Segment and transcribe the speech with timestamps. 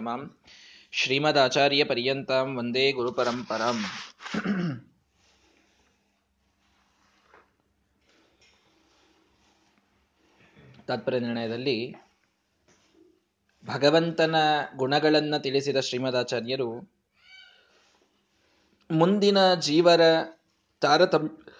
[0.00, 0.38] ಮಾಂ
[0.90, 3.84] ಶ್ರೀಮದಾಚಾರ್ಯ ಪರ್ಯಂತಾಂ ವಂದೇ ಗುರುಪರಂಪರಂ.
[10.86, 11.96] ತಾತ್ಪರ್ಯ ನಿರ್ಣಯದಲ್ಲಿ
[13.66, 14.34] ಭಗವಂತನ
[14.76, 16.96] ಗುಣಗಳನ್ನು ತಿಳಿಸಿದ ಶ್ರೀಮದಾಚಾರ್ಯರು
[18.90, 20.00] ಮುಂದಿನ ಜೀವರ
[20.80, 21.52] ತಾರತಮ್ಯ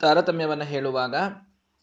[0.00, 1.14] ತಾರತಮ್ಯವನ್ನು ಹೇಳುವಾಗ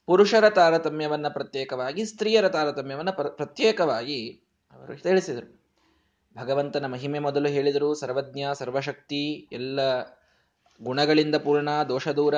[0.06, 4.42] ಪುರುಷರ ತಾರತಮ್ಯವನ್ನ ಪ್ರತ್ಯೇಕವಾಗಿ ಸ್ತ್ರೀಯರ ತಾರತಮ್ಯವನ್ನ ಪ್ರತ್ಯೇಕವಾಗಿ
[4.72, 5.55] ಅವರು ತಿಳಿಸಿದರು.
[6.38, 10.02] ಭಗವಂತನ ಮಹಿಮೆ ಮೊದಲು ಹೇಳಿದರು ಸರ್ವಜ್ಞ, ಸರ್ವಶಕ್ತಿ, ಎಲ್ಲ
[10.84, 12.36] ಗುಣಗಳಿಂದ ಪೂರ್ಣ ದೋಷದೂರ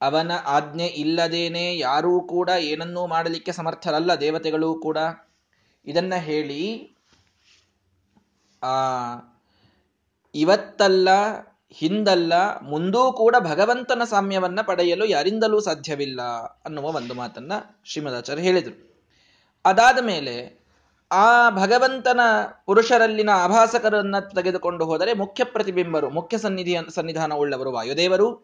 [0.00, 4.98] ಅವನ ಆಜ್ಞೆ ಇಲ್ಲದೇನೆ ಯಾರೂ ಕೂಡ ಏನನ್ನೂ ಮಾಡಲಿಕ್ಕೆ ಸಮರ್ಥರಲ್ಲ, ದೇವತೆಗಳೂ ಕೂಡ.
[5.86, 6.94] ಇದನ್ನ ಹೇಳಿ,
[8.62, 8.68] ಆ,
[10.34, 11.08] ಇವತ್ತಲ್ಲ,
[11.70, 16.22] ಹಿಂದಲ್ಲ, ಮುಂದೂ ಕೂಡ ಭಗವಂತನ ಸಾಮ್ಯವನ್ನ ಪಡೆಯಲು ಯಾರಿಂದಲೂ ಸಾಧ್ಯವಿಲ್ಲ
[16.64, 17.52] ಅನ್ನುವ ಒಂದು ಮಾತನ್ನ
[17.84, 19.02] ಶ್ರೀಮದಾಚಾರ್ಯ ಹೇಳಿದರು.
[19.64, 20.57] ಅದಾದ ಮೇಲೆ
[21.12, 22.20] ಆ ಭಗವಂತನ
[22.66, 28.34] ಪುರುಷರಲ್ಲಿನ ಆಭಾಸಕರನ್ನ ತೆಗೆದುಕೊಂಡು ಹೋದರೆ ಮುಖ್ಯ ಪ್ರತಿಬಿಂಬರು, ಮುಖ್ಯ ಸನ್ನಿಧಿ ಸನ್ನಿಧಾನ ಉಳ್ಳವರು ವಾಯುದೇವರು,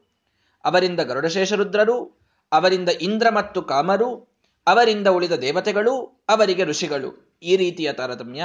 [0.64, 2.18] ಅವರಿಂದ ಗರುಡಶೇಷರುದ್ರರು,
[2.52, 7.38] ಅವರಿಂದ ಇಂದ್ರ ಮತ್ತು ಕಾಮರು, ಅವರಿಂದ ಉಳಿದ ದೇವತೆಗಳು, ಅವರಿಗೆ ಋಷಿಗಳು.
[7.42, 8.44] ಈ ರೀತಿಯ ತಾರತಮ್ಯ.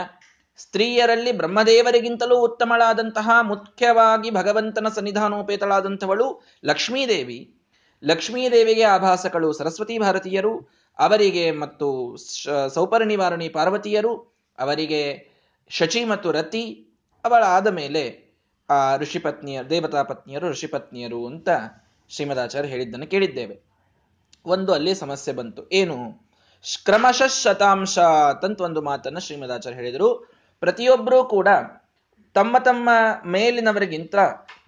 [0.57, 7.55] ಸ್ತ್ರೀಯರಲ್ಲಿ ಬ್ರಹ್ಮದೇವರಿಗಿಂತಲೂ ಉತ್ತಮಳಾದಂತಹ ಮುಖ್ಯವಾಗಿ ಭಗವಂತನ ಸನ್ನಿಧಾನೋಪೇತಳಾದಂಥವಳು ಲಕ್ಷ್ಮೀದೇವಿ.
[8.03, 12.15] ಲಕ್ಷ್ಮೀದೇವಿಗೆ ಆಭಾಸಗಳು ಸರಸ್ವತಿ ಭಾರತೀಯರು ಅವರಿಗೆ ಮತ್ತು
[12.73, 14.17] ಸೌಪರ್ಣಿವಾರಣಿ ಪಾರ್ವತಿಯರು,
[14.59, 15.29] ಅವರಿಗೆ
[15.69, 16.87] ಶಚಿ ಮತ್ತು ರತಿ
[17.23, 18.33] ಅವಳಾದ ಮೇಲೆ,
[18.69, 21.49] ಆ ಋಷಿಪತ್ನಿಯ ದೇವತಾ ಪತ್ನಿಯರು ಋಷಿಪತ್ನಿಯರು ಅಂತ
[22.09, 23.59] ಶ್ರೀಮದಾಚಾರ್ಯ ಹೇಳಿದ್ದನ್ನು ಕೇಳಿದ್ದೇವೆ.
[24.45, 25.69] ಒಂದು ಅಲ್ಲಿ ಸಮಸ್ಯೆ ಬಂತು.
[25.69, 26.29] ಏನು?
[26.85, 30.33] ಕ್ರಮಶಃ ಶತಾಂಶ ಅಂತ ಒಂದು ಮಾತನ್ನ ಶ್ರೀಮದಾಚಾರ್ಯ ಹೇಳಿದರು.
[30.59, 31.47] ಪ್ರತಿಯೊಬ್ಬರೂ ಕೂಡ
[32.33, 32.89] ತಮ್ಮ ತಮ್ಮ
[33.25, 34.15] ಮೇಲಿನವರಿಗಿಂತ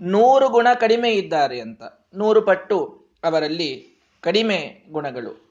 [0.02, 1.81] ನೂರು ಗುಣ ಕಡಿಮೆ ಇದ್ದಾರೆ ಅಂತ.
[2.13, 5.50] ನೂರು ಪಟ್ಟು ಅವರಲ್ಲಿ ಕಡಿಮೆ ಗುಣಗಳು.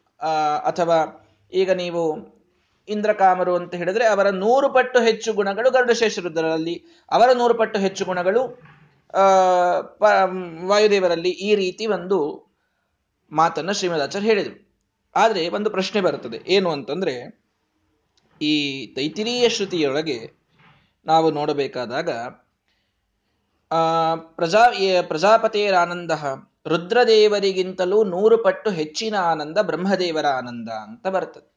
[0.65, 2.31] ಅಥವಾ ಈಗ ನೀವು
[2.89, 6.85] ಇಂದ್ರಕಾಮರು ಅಂತ ಹೇಳಿದ್ರೆ ಅವರ ನೂರು ಪಟ್ಟು ಹೆಚ್ಚು ಗುಣಗಳು ಗರುಡಶೇಷರುದ್ರರಲ್ಲಿ.
[7.11, 8.63] ಅವರ ನೂರು ಪಟ್ಟು ಹೆಚ್ಚು ಗುಣಗಳು
[10.67, 12.51] ವಾಯುದೇವರಲ್ಲಿ ಈ ರೀತಿ ಒಂದು
[13.33, 14.71] ಮಾತನ್ನ ಶ್ರೀಮದಾಚಾರ್ಯ ಹೇಳಿದರು.
[15.17, 16.53] ಆದರೆ ಒಂದು ಪ್ರಶ್ನೆ ಬರುತ್ತದೆ.
[16.53, 17.45] ಏನು ಅಂತಂದ್ರೆ,
[18.43, 20.41] ಈ ತೈತಿರೀಯ ಶ್ರುತಿಯೊಳಗೆ
[21.07, 22.11] ನಾವು ನೋಡಬೇಕಾದಾಗ,
[23.73, 24.67] ಆ, ಪ್ರಜಾ
[25.03, 26.11] ಪ್ರಜಾಪತಿಯರ ಆನಂದ
[26.67, 31.53] ರುದ್ರದೇವರಿಗಿಂತಲೂ ನೂರು ಪಟ್ಟು ಹೆಚ್ಚಿನ ಆನಂದ ಬ್ರಹ್ಮದೇವರ ಆನಂದ ಅಂತ ಬರ್ತದೆ.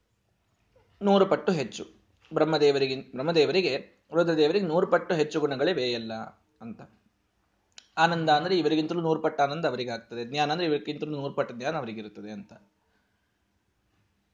[1.02, 1.88] ನೂರು ಪಟ್ಟು ಹೆಚ್ಚು.
[2.34, 6.13] ಬ್ರಹ್ಮದೇವರಿಗೆ ಬ್ರಹ್ಮದೇವರಿಗೆ, ರುದ್ರದೇವರಿಗೆ ನೂರು ಪಟ್ಟು ಹೆಚ್ಚು ಗುಣಗಳಿವೆ ಎಲ್ಲ
[6.62, 6.81] ಅಂತ.
[7.97, 12.53] ಆನಂದ ಅಂದ್ರೆ ಇವರಿಗಿಂತಲೂ ನೂರು ಪಟ್ಟು ಆನಂದ ಅವರಿಗಾಗ್ತದೆ ಜ್ಞಾನ ಅಂದ್ರೆ ಇವರಿಗಿಂತಲೂ ನೂರು ಪಟ್ಟು ಜ್ಞಾನ ಅವರಿಗಿರುತ್ತದೆ ಅಂತ.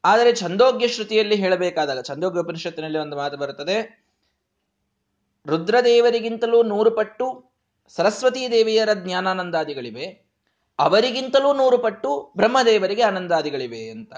[0.05, 4.05] ಆದರೆ ಛಂದೋಗ್ಯ ಶ್ರುತಿಯಲ್ಲಿ ಹೇಳಬೇಕಾದಾಗ, ಛಂದೋಗ್ಯ ಉಪನಿಷತ್ತಿನಲ್ಲಿ ಒಂದು ಮಾತು ಬರುತ್ತದೆ.
[5.47, 7.51] ರುದ್ರದೇವರಿಗಿಂತಲೂ ನೂರು ಪಟ್ಟು
[7.87, 10.28] ಸರಸ್ವತೀ ದೇವಿಯರ ಜ್ಞಾನಾನಂದಾದಿಗಳಿವೆ.
[10.79, 14.13] ಅವರಿಗಿಂತಲೂ ನೂರು ಪಟ್ಟು ಬ್ರಹ್ಮದೇವರಿಗೆ ಆನಂದಾದಿಗಳಿವೆ ಅಂತ.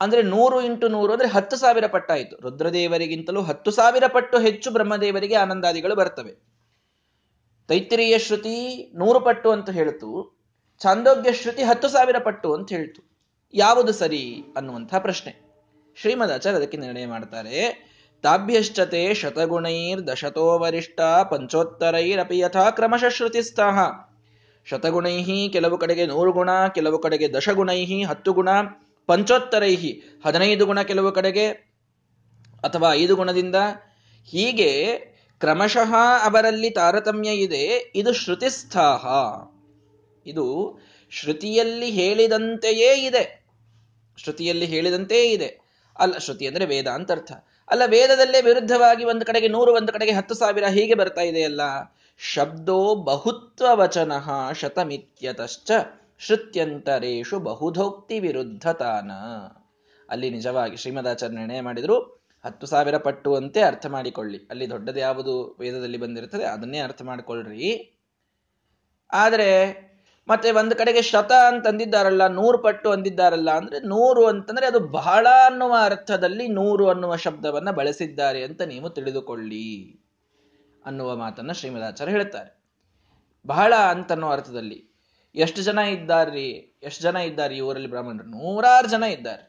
[0.00, 5.94] ಅಂದ್ರೆ ನೂರು ಇಂಟು ನೂರು ಅಂದ್ರೆ ಹತ್ತು ಸಾವಿರ ಪಟ್ಟಾಯಿತು ರುದ್ರದೇವರಿಗಿಂತಲೂ ಹತ್ತು ಸಾವಿರ ಪಟ್ಟು ಹೆಚ್ಚು ಬ್ರಹ್ಮದೇವರಿಗೆ ಆನಂದಾದಿಗಳು
[5.94, 6.48] ಬರ್ತವೆ.
[7.68, 10.38] ತೈತ್ರಿಯ ಶ್ರುತಿ ನೂರು ಪಟ್ಟು ಅಂತ ಹೇಳ್ತು.
[10.82, 13.10] ಛಾಂದೋಗ್ಯ ಶ್ರುತಿ ಹತ್ತು ಸಾವಿರ ಪಟ್ಟು ಅಂತ ಹೇಳ್ತು.
[13.54, 15.48] ಯಾವುದು ಸರಿ ಅನ್ನುವಂತಹ ಪ್ರಶ್ನೆ.
[15.96, 17.88] ಶ್ರೀಮದಾಚಾರ್ಯ ಅದಕ್ಕೆ ನಿರ್ಣಯ ಮಾಡ್ತಾರೆ.
[18.22, 24.07] ತಾಭ್ಯಶ್ಚತೆ ಶತಗುಣೈರ್ ದಶತೋ ವರಿಷ್ಠ ಪಂಚೋತ್ತರೈರಪಿ ಯಥಾ ಕ್ರಮಶ ಶ್ರುತಿಸ್ಥಾಹ
[24.70, 28.48] ಶತಗುಣೈಹಿ, ಕೆಲವು ಕಡೆಗೆ ನೂರು ಗುಣ, ಕೆಲವು ಕಡೆಗೆ ದಶಗುಣೈಹಿ, ಹತ್ತು ಗುಣ,
[29.06, 31.48] ಪಂಚೋತ್ತರೈಹಿ, ಹದಿನೈದು ಗುಣ ಕೆಲವು ಕಡೆಗೆ
[32.64, 33.54] ಅಥವಾ ಐದು ಗುಣದಿಂದ.
[34.24, 34.96] ಹೀಗೆ
[35.40, 37.92] ಕ್ರಮಶಃ ಅವರಲ್ಲಿ ತಾರತಮ್ಯ ಇದೆ.
[37.94, 39.06] ಇದು ಶ್ರುತಿಸ್ಥಾಹ.
[40.26, 40.78] ಇದು
[41.10, 43.44] ಶ್ರುತಿಯಲ್ಲಿ ಹೇಳಿದಂತೆಯೇ ಇದೆ.
[44.16, 45.60] ಶ್ರುತಿಯಲ್ಲಿ ಹೇಳಿದಂತೆಯೇ ಇದೆ.
[45.98, 47.32] ಅಲ್ಲ, ಶ್ರುತಿ ಅಂದ್ರೆ ವೇದ ಅಂತ ಅರ್ಥ.
[47.68, 51.60] ಅಲ್ಲ, ವೇದದಲ್ಲೇ ವಿರುದ್ಧವಾಗಿ ಒಂದು ಕಡೆಗೆ ನೂರು, ಒಂದು ಕಡೆಗೆ ಹತ್ತು ಸಾವಿರ ಹೀಗೆ ಬರ್ತಾ ಇದೆಯಲ್ಲ.
[52.20, 54.12] ಶಬ್ದೋ ಬಹುತ್ವ ವಚನ
[54.52, 55.70] ಶತಮಿತ್ಯತಶ್ಚ
[56.18, 59.10] ಶ್ರುತ್ಯಂತರೇಶು ಬಹುಧೋಕ್ತಿ ವಿರುದ್ಧತಾನ
[60.10, 62.00] ಅಲ್ಲಿ ನಿಜವಾಗಿ ಶ್ರೀಮದಾಚಾರ್ಯ ನಿರ್ಣಯ ಮಾಡಿದ್ರು,
[62.44, 64.38] ಹತ್ತು ಸಾವಿರ ಪಟ್ಟು ಅಂತೆ ಅರ್ಥ ಮಾಡಿಕೊಳ್ಳಿ.
[64.50, 67.98] ಅಲ್ಲಿ ದೊಡ್ಡದು ಯಾವುದು ವೇದದಲ್ಲಿ ಬಂದಿರ್ತದೆ ಅದನ್ನೇ ಅರ್ಥ ಮಾಡಿಕೊಳ್ಳ್ರಿ.
[69.12, 69.72] ಆದರೆ,
[70.28, 76.48] ಮತ್ತೆ ಒಂದು ಕಡೆಗೆ ಶತ ಅಂತಂದಿದ್ದಾರಲ್ಲ, ನೂರು ಪಟ್ಟು ಅಂದಿದ್ದಾರಲ್ಲ ಅಂದ್ರೆ ನೂರು ಅಂತಂದ್ರೆ ಅದು ಬಹಳ ಅನ್ನುವ ಅರ್ಥದಲ್ಲಿ
[76.48, 80.00] ನೂರು ಅನ್ನುವ ಶಬ್ದವನ್ನ ಬಳಸಿದ್ದಾರೆ ಅಂತ ನೀವು ತಿಳಿದುಕೊಳ್ಳಿ.
[80.86, 82.50] ಅನ್ನುವ ಮಾತನ್ನ ಶ್ರೀಮದಾಚಾರ್ಯ ಹೇಳ್ತಾರೆ
[83.46, 84.88] ಬಹಳ ಅಂತನ್ನೋ ಅರ್ಥದಲ್ಲಿ
[85.34, 88.28] ಎಷ್ಟು ಜನ ಇದ್ದಾರ್ರಿ, ಎಷ್ಟು ಜನ ಇದ್ದಾರೆ ಈ ಊರಲ್ಲಿ ಬ್ರಾಹ್ಮಣರು?
[88.30, 89.44] ನೂರಾರು ಜನ ಇದ್ದಾರೆ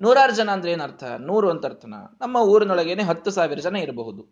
[0.00, 1.94] ನೂರಾರು ಜನ ಅಂದ್ರೆ ಏನರ್ಥ ನೂರು ಅಂತ ಅರ್ಥನ?
[1.94, 4.22] ನಮ್ಮ ಊರಿನೊಳಗೇನೆ ಹತ್ತು ಸಾವಿರ ಜನ ಇರಬಹುದು.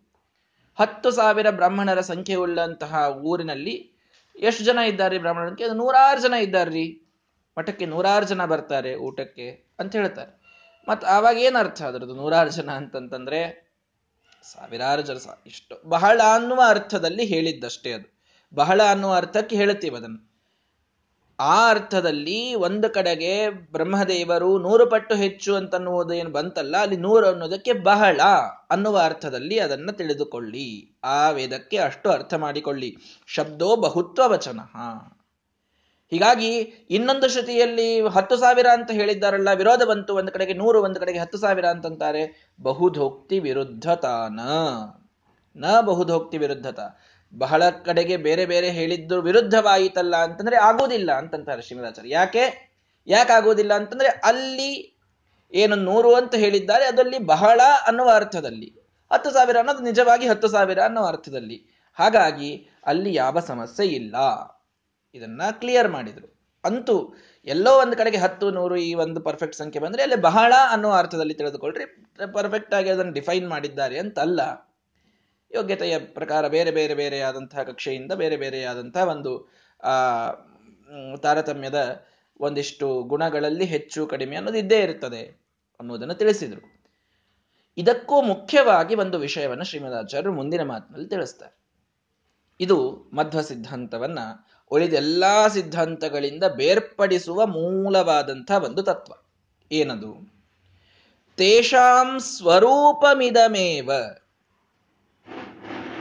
[0.79, 3.75] ಹತ್ತು ಸಾವಿರ ಬ್ರಾಹ್ಮಣರ ಸಂಖ್ಯೆ ಉಳ್ಳಂತಹ ಊರಿನಲ್ಲಿ
[4.35, 5.63] ಎಷ್ಟು ಜನ ಇದ್ದಾರೆ ಬ್ರಾಹ್ಮಣರಿಗೆ?
[5.63, 7.03] ಅದು ನೂರಾರು ಜನ ಇದ್ದಾರ್ರಿ.
[7.57, 10.31] ಮಠಕ್ಕೆ ನೂರಾರು ಜನ ಬರ್ತಾರೆ ಊಟಕ್ಕೆ ಅಂತ ಹೇಳ್ತಾರೆ
[10.87, 13.66] ಮತ್ ಆವಾಗ ಏನರ್ಥ ಅದ್ರದ್ದು ನೂರಾರು ಜನ ಅಂತಂತಂದ್ರೆ
[14.43, 18.17] ಸಾವಿರಾರು ಜನ ಇಷ್ಟು ಬಹಳ ಅನ್ನುವ ಅರ್ಥದಲ್ಲಿ ಹೇಳಿದ್ದಷ್ಟೇ ಅದು.
[18.55, 20.27] ಬಹಳ ಅನ್ನುವ ಅರ್ಥಕ್ಕೆ ಹೇಳುತ್ತೀವಿ ಅದನ್ನು.
[21.39, 28.21] ಆ ಅರ್ಥದಲ್ಲಿ ಒಂದು ಕಡೆಗೆ ಬ್ರಹ್ಮದೇವರು ನೂರು ಪಟ್ಟು ಹೆಚ್ಚು ಅಂತನ್ನುವುದು ಏನು ಬಂತಲ್ಲ, ಅಲ್ಲಿ ನೂರು ಅನ್ನೋದಕ್ಕೆ ಬಹಳ
[28.69, 30.97] ಅನ್ನುವ ಅರ್ಥದಲ್ಲಿ ಅದನ್ನು ತಿಳಿದುಕೊಳ್ಳಿ.
[31.03, 32.95] ಆ ವೇದಕ್ಕೆ ಅಷ್ಟು ಅರ್ಥ ಮಾಡಿಕೊಳ್ಳಿ.
[33.27, 34.59] ಶಬ್ದೋ ಬಹುತ್ವ ವಚನ.
[36.11, 36.57] ಹೀಗಾಗಿ
[36.89, 41.65] ಇನ್ನೊಂದು ಶ್ರುತಿಯಲ್ಲಿ ಹತ್ತು ಸಾವಿರ ಅಂತ ಹೇಳಿದ್ದಾರಲ್ಲ, ವಿರೋಧ ಬಂತು, ಒಂದು ಕಡೆಗೆ ನೂರು, ಒಂದು ಕಡೆಗೆ ಹತ್ತು ಸಾವಿರ
[41.65, 42.53] ಅಂತಂತಾರೆ.
[42.61, 44.39] ಬಹುಧೋಕ್ತಿ ವಿರುದ್ಧತಾನ.
[45.55, 46.79] ನ ಬಹುಧೋಕ್ತಿ ವಿರುದ್ಧತ.
[47.37, 52.73] ಬಹಳ ಕಡೆಗೆ ಬೇರೆ ಬೇರೆ ಹೇಳಿದ್ದು ವಿರುದ್ಧವಾಯಿತಲ್ಲ ಅಂತಂದ್ರೆ ಆಗೋದಿಲ್ಲ ಅಂತಂತಾರೆ ಶ್ರೀಮದಾಚಾರ್ಯ ಯಾಕೆ?
[53.07, 54.99] ಯಾಕೆ ಆಗೋದಿಲ್ಲ ಅಂತಂದ್ರೆ ಅಲ್ಲಿ
[55.53, 58.75] ಏನು ನೂರು ಅಂತ ಹೇಳಿದ್ದಾರೆ, ಅದರಲ್ಲಿ ಬಹಳ ಅನ್ನುವ ಅರ್ಥದಲ್ಲಿ.
[59.13, 61.87] ಹತ್ತು ಸಾವಿರ ಅನ್ನೋದು ನಿಜವಾಗಿ ಹತ್ತು ಸಾವಿರ ಅನ್ನೋ ಅರ್ಥದಲ್ಲಿ.
[61.93, 64.15] ಹಾಗಾಗಿ ಅಲ್ಲಿ ಯಾವ ಸಮಸ್ಯೆ ಇಲ್ಲ.
[65.13, 66.27] ಇದನ್ನ ಕ್ಲಿಯರ್ ಮಾಡಿದ್ರು.
[66.63, 67.15] ಅಂತೂ
[67.45, 71.85] ಎಲ್ಲೋ ಒಂದು ಕಡೆಗೆ ಹತ್ತು, ನೂರು ಈ ಒಂದು ಪರ್ಫೆಕ್ಟ್ ಸಂಖ್ಯೆ ಬಂದ್ರೆ ಅಲ್ಲಿ ಬಹಳ ಅನ್ನೋ ಅರ್ಥದಲ್ಲಿ ತಿಳಿದುಕೊಳ್ರಿ.
[72.33, 74.39] ಪರ್ಫೆಕ್ಟ್ ಆಗಿ ಅದನ್ನು ಡಿಫೈನ್ ಮಾಡಿದ್ದಾರೆ ಅಂತ ಅಲ್ಲ
[75.51, 79.49] ಯೋಗ್ಯತೆಯ ಪ್ರಕಾರ ಬೇರೆ ಬೇರೆ ಬೇರೆಯಾದಂತಹ ಕಕ್ಷೆಯಿಂದ ಬೇರೆ ಬೇರೆಯಾದಂತಹ ಒಂದು,
[79.83, 80.31] ಆ
[81.21, 82.05] ತಾರತಮ್ಯದ
[82.39, 85.23] ಒಂದಿಷ್ಟು ಗುಣಗಳಲ್ಲಿ ಹೆಚ್ಚು, ಕಡಿಮೆ ಅನ್ನೋದು ಇದ್ದೇ ಇರುತ್ತದೆ
[85.79, 86.77] ಅನ್ನೋದನ್ನು ತಿಳಿಸಿದರು.
[87.77, 91.57] ಇದಕ್ಕೂ ಮುಖ್ಯವಾಗಿ ಒಂದು ವಿಷಯವನ್ನು ಶ್ರೀಮದಾಚಾರ್ಯರು ಮುಂದಿನ ಮಾತಿನಲ್ಲಿ ತಿಳಿಸ್ತಾರೆ.
[92.59, 92.77] ಇದು
[93.13, 94.19] ಮಧ್ವ ಸಿದ್ಧಾಂತವನ್ನ
[94.71, 99.13] ಉಳಿದೆಲ್ಲಾ ಸಿದ್ಧಾಂತಗಳಿಂದ ಬೇರ್ಪಡಿಸುವ ಮೂಲವಾದಂಥ ಒಂದು ತತ್ವ.
[99.71, 100.37] ಏನದು?
[101.37, 103.91] ತೇಷಾಂ ಸ್ವರೂಪಮಿದಮೇವ.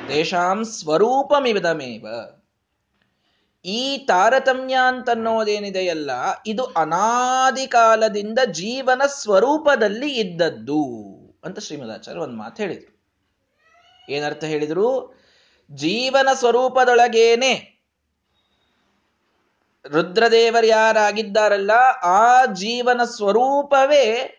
[0.09, 2.07] ತೇಷಾಂ ಸ್ವರೂಪಮಿದಮೇವ.
[3.65, 6.11] ಈ ತಾರತಮ್ಯ ಅಂತನ್ನೋದೇನಿದೆಯಲ್ಲ,
[6.47, 10.85] ಇದು ಅನಾದಿ ಕಾಲದಿಂದ ಜೀವನ ಸ್ವರೂಪದಲ್ಲಿ ಇದ್ದದ್ದು
[11.45, 12.97] ಅಂತ ಶ್ರೀಮದಾಚಾರ್ಯ ಒಂದು ಮಾತು ಹೇಳಿದರು.
[14.13, 15.21] ಏನರ್ಥ ಹೇಳಿದರು?
[15.71, 17.76] ಜೀವನ ಸ್ವರೂಪದೊಳಗೇನೆ
[19.89, 21.71] ರುದ್ರದೇವರು ಯಾರಾಗಿದ್ದಾರಲ್ಲ
[22.03, 24.33] ಆ ಜೀವನ ಸ್ವರೂಪವೇ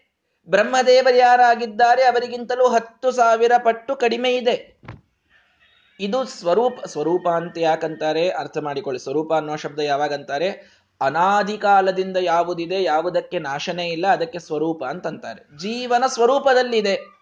[0.49, 4.81] ಬ್ರಹ್ಮದೇವರು ಯಾರಾಗಿದ್ದಾರೆ ಅವರಿಗಿಂತಲೂ ಹತ್ತು ಸಾವಿರ ಪಟ್ಟು ಕಡಿಮೆ ಇದೆ.
[5.99, 8.29] ಇದು ಸ್ವರೂಪ ಸ್ವರೂಪ ಅಂತ ಯಾಕಂತಾರೆ?
[8.29, 8.99] ಅರ್ಥ ಮಾಡಿಕೊಳ್ಳಿ.
[8.99, 10.77] ಸ್ವರೂಪ ಅನ್ನೋ ಶಬ್ದ ಯಾವಾಗಂತಾರೆ?
[11.01, 15.57] ಅನಾದಿ ಕಾಲದಿಂದ ಯಾವುದಿದೆ, ಯಾವುದಕ್ಕೆ ನಾಶನೇ ಇಲ್ಲ, ಅದಕ್ಕೆ ಸ್ವರೂಪ ಅಂತಂತಾರೆ.
[15.57, 17.17] ಜೀವನ ಸ್ವರೂಪದಲ್ಲಿದೆ.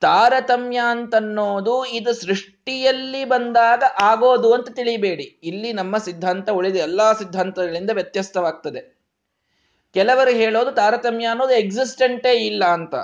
[0.00, 5.22] ತಾರತಮ್ಯ ಅಂತನ್ನೋದು ಇದು ಸೃಷ್ಟಿಯಲ್ಲಿ ಬಂದಾಗ ಆಗೋದು ಅಂತ ತಿಳಿಬೇಡಿ.
[5.22, 8.98] ಇಲ್ಲಿ ನಮ್ಮ ಸಿದ್ಧಾಂತ ಉಳಿದ ಎಲ್ಲಾ ಸಿದ್ಧಾಂತಗಳಿಂದ ವ್ಯತ್ಯಸ್ತವಾಗ್ತದೆ.
[9.94, 12.94] ಕೆಲವರು ಹೇಳೋದು ತಾರತಮ್ಯ ಅನ್ನೋದು ಎಕ್ಸಿಸ್ಟೆಂಟೇ ಇಲ್ಲ ಅಂತ.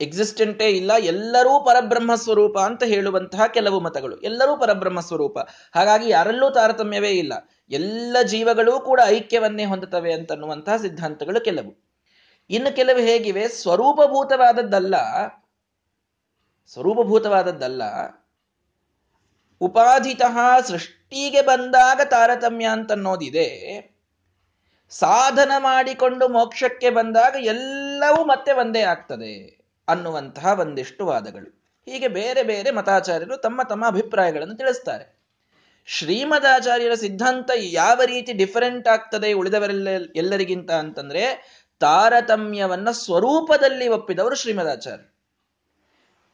[0.00, 4.20] ಎಕ್ಸಿಸ್ಟೆಂಟೇ ಇಲ್ಲ, ಎಲ್ಲರೂ ಪರಬ್ರಹ್ಮ ಸ್ವರೂಪ ಅಂತ ಹೇಳುವಂತಹ ಕೆಲವು ಮತಗಳು.
[4.20, 5.38] ಎಲ್ಲರೂ ಪರಬ್ರಹ್ಮ ಸ್ವರೂಪ.
[5.74, 7.32] ಹಾಗಾಗಿ ಯಾರಲ್ಲೂ ತಾರತಮ್ಯವೇ ಇಲ್ಲ.
[7.70, 11.89] ಎಲ್ಲ ಜೀವಗಳೂ ಕೂಡ ಐಕ್ಯವನ್ನೇ ಹೊಂದುತ್ತವೆ ಅಂತನ್ನುವಂತಹ ಸಿದ್ಧಾಂತಗಳು ಕೆಲವು.
[12.50, 13.48] ಇನ್ನು ಕೆಲವು ಹೇಗಿವೆ?
[13.48, 14.94] ಸ್ವರೂಪಭೂತವಾದದ್ದಲ್ಲ.
[16.72, 17.82] ಸ್ವರೂಪಭೂತವಾದದ್ದಲ್ಲ.
[19.60, 23.48] ಉಪಾಧಿತಃ ಸೃಷ್ಟಿಗೆ ಬಂದಾಗ ತಾರತಮ್ಯ ಅಂತನ್ನೋದಿದೆ.
[24.90, 31.74] ಸಾಧನ ಮಾಡಿಕೊಂಡು ಮೋಕ್ಷಕ್ಕೆ ಬಂದಾಗ ಎಲ್ಲವೂ ಮತ್ತೆ ಒಂದೇ ಆಗ್ತದೆ ಅನ್ನುವಂತಹ ಒಂದಿಷ್ಟು ವಾದಗಳು.
[31.84, 35.20] ಹೀಗೆ ಬೇರೆ ಬೇರೆ ಮತಾಚಾರ್ಯರು ತಮ್ಮ ತಮ್ಮ ಅಭಿಪ್ರಾಯಗಳನ್ನು ತಿಳಿಸ್ತಾರೆ.
[35.86, 41.22] ಶ್ರೀಮದಾಚಾರ್ಯರ ಸಿದ್ಧಾಂತ ಯಾವ ರೀತಿ ಡಿಫರೆಂಟ್ ಆಗ್ತದೆ ಉಳಿದವರೆಲ್ಲ ಎಲ್ಲರಿಗಿಂತ ಅಂತಂದ್ರೆ
[41.80, 45.04] ತಾರತಮ್ಯವನ್ನ ಸ್ವರೂಪದಲ್ಲಿ ಒಪ್ಪಿದವರು ಶ್ರೀಮದಾಚಾರ್ಯ.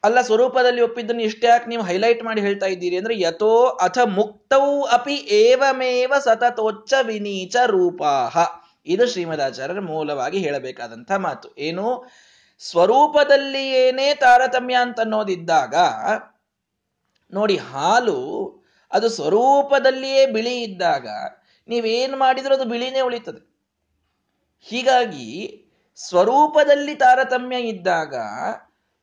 [0.03, 5.15] ಅಲ್ಲ, ಸ್ವರೂಪದಲ್ಲಿ ಒಪ್ಪಿದ್ದನ್ನು ಇಷ್ಟೇ ಯಾಕೆ ನೀವು ಹೈಲೈಟ್ ಮಾಡಿ ಹೇಳ್ತಾ ಇದ್ದೀರಿ ಅಂದ್ರೆ, ಯಥೋ ಅಥ ಮುಕ್ತೌ ಅಪಿ
[5.15, 8.37] ಏವಮೇವ ಸತತೋಚ್ಚ ವಿನೀಚ ರೂಪಾಹ.
[8.85, 11.55] ಇದು ಶ್ರೀಮದಾಚಾರ್ಯರ ಮೂಲವಾಗಿ ಹೇಳಬೇಕಾದಂಥ ಮಾತು.
[11.57, 12.07] ಏನು?
[12.59, 15.75] ಸ್ವರೂಪದಲ್ಲಿ ಏನೇ ತಾರತಮ್ಯ ಅಂತ ಅನ್ನೋದಿದ್ದಾಗ
[17.33, 18.17] ನೋಡಿ, ಹಾಲು
[18.91, 21.07] ಅದು ಸ್ವರೂಪದಲ್ಲಿಯೇ ಬಿಳಿ ಇದ್ದಾಗ,
[21.67, 23.56] ನೀವೇನು ಮಾಡಿದ್ರೂ ಅದು ಬಿಳಿನೇ ಉಳಿತದೆ
[24.59, 25.27] ಹೀಗಾಗಿ
[25.95, 28.15] ಸ್ವರೂಪದಲ್ಲಿ ತಾರತಮ್ಯ ಇದ್ದಾಗ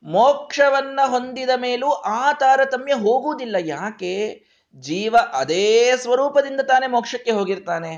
[0.05, 3.57] ಮೋಕ್ಷವನ್ನ ಹೊಂದಿದ ಮೇಲೂ ಆ ತಾರತಮ್ಯ ಹೋಗುವುದಿಲ್ಲ.
[3.59, 4.45] ಯಾಕೆ?
[4.83, 7.93] ಜೀವ ಅದೇ ಸ್ವರೂಪದಿಂದ ತಾನೇ ಮೋಕ್ಷಕ್ಕೆ ಹೋಗಿರ್ತಾನೆ.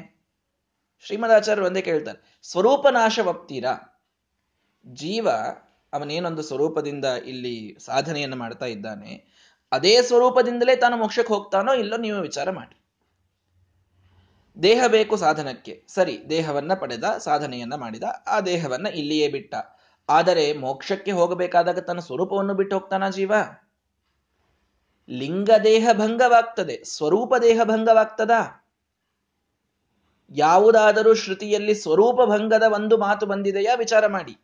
[1.01, 3.75] ಶ್ರೀಮದಾಚಾರ್ಯರು ಒಂದೇ ಕೇಳ್ತಾರೆ ಸ್ವರೂಪ ನಾಶವಪ್ತೀರಾ
[4.87, 5.29] ಜೀವ
[5.93, 9.13] ಅವನೇನೊಂದು ಸ್ವರೂಪದಿಂದ ಇಲ್ಲಿ ಸಾಧನೆಯನ್ನು ಮಾಡ್ತಾ ಇದ್ದಾನೆ,
[9.73, 12.77] ಅದೇ ಸ್ವರೂಪದಿಂದಲೇ ತಾನು ಮೋಕ್ಷಕ್ಕೆ ಹೋಗ್ತಾನೋ ಇಲ್ಲೋ ನೀವು ವಿಚಾರ ಮಾಡಿ
[14.63, 15.85] ದೇಹ ಬೇಕು ಸಾಧನಕ್ಕೆ.
[15.89, 19.55] ಸರಿ, ದೇಹವನ್ನ ಪಡೆದ, ಸಾಧನೆಯನ್ನ ಮಾಡಿದ, ಆ ದೇಹವನ್ನ ಇಲ್ಲಿಯೇ ಬಿಟ್ಟ.
[20.09, 23.33] ಆದರೆ ಮೋಕ್ಷಕ್ಕೆ ಹೋಗಬೇಕಾದಾಗ ತನ್ನ ಸ್ವರೂಪವನ್ನು ಬಿಟ್ಟು ಹೋಗ್ತಾನ ಜೀವ?
[25.09, 26.85] ಲಿಂಗ ದೇಹ ಭಂಗವಾಗ್ತದೆ.
[26.85, 28.31] ಸ್ವರೂಪ ದೇಹ ಭಂಗವಾಗ್ತದ?
[30.31, 33.75] ಯಾವುದಾದರೂ ಶ್ರುತಿಯಲ್ಲಿ ಸ್ವರೂಪ ಭಂಗದ ಒಂದು ಮಾತು ಬಂದಿದೆಯಾ?
[33.75, 34.39] ವಿಚಾರ ಮಾಡಿ.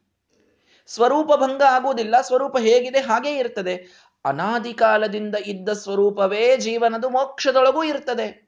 [0.87, 3.87] ಸ್ವರೂಪ ಭಂಗ ಆಗುವುದಿಲ್ಲ, ಸ್ವರೂಪ ಹೇಗಿದೆ ಹಾಗೇ ಇರ್ತದೆ.
[4.25, 8.42] ಅನಾದಿ ಕಾಲದಿಂದ ಇದ್ದ ಸ್ವರೂಪವೇ ಜೀವನದು ಮೋಕ್ಷದೊಳಗೂ ಇರ್ತದೆ.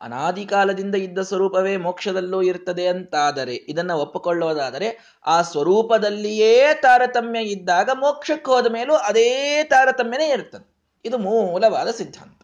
[0.00, 8.66] ಅನಾದಿ ಕಾಲದಿಂದ ಇದ್ದ ಸ್ವರೂಪವೇ ಮೋಕ್ಷದಲ್ಲೂ ಇರ್ತದೆ ಅಂತಾದರೆ, ಇದನ್ನ ಒಪ್ಪಿಕೊಳ್ಳೋದಾದರೆ ಆ ಸ್ವರೂಪದಲ್ಲಿಯೇ ತಾರತಮ್ಯ ಇದ್ದಾಗ ಮೋಕ್ಷಕ್ಕೆ ಹೋದ
[8.72, 10.66] ಮೇಲೂ ಅದೇ ತಾರತಮ್ಯನೇ ಇರ್ತದೆ.
[11.04, 12.34] ಇದು ಮೂಲವಾದ ಸಿದ್ಧಾಂತ.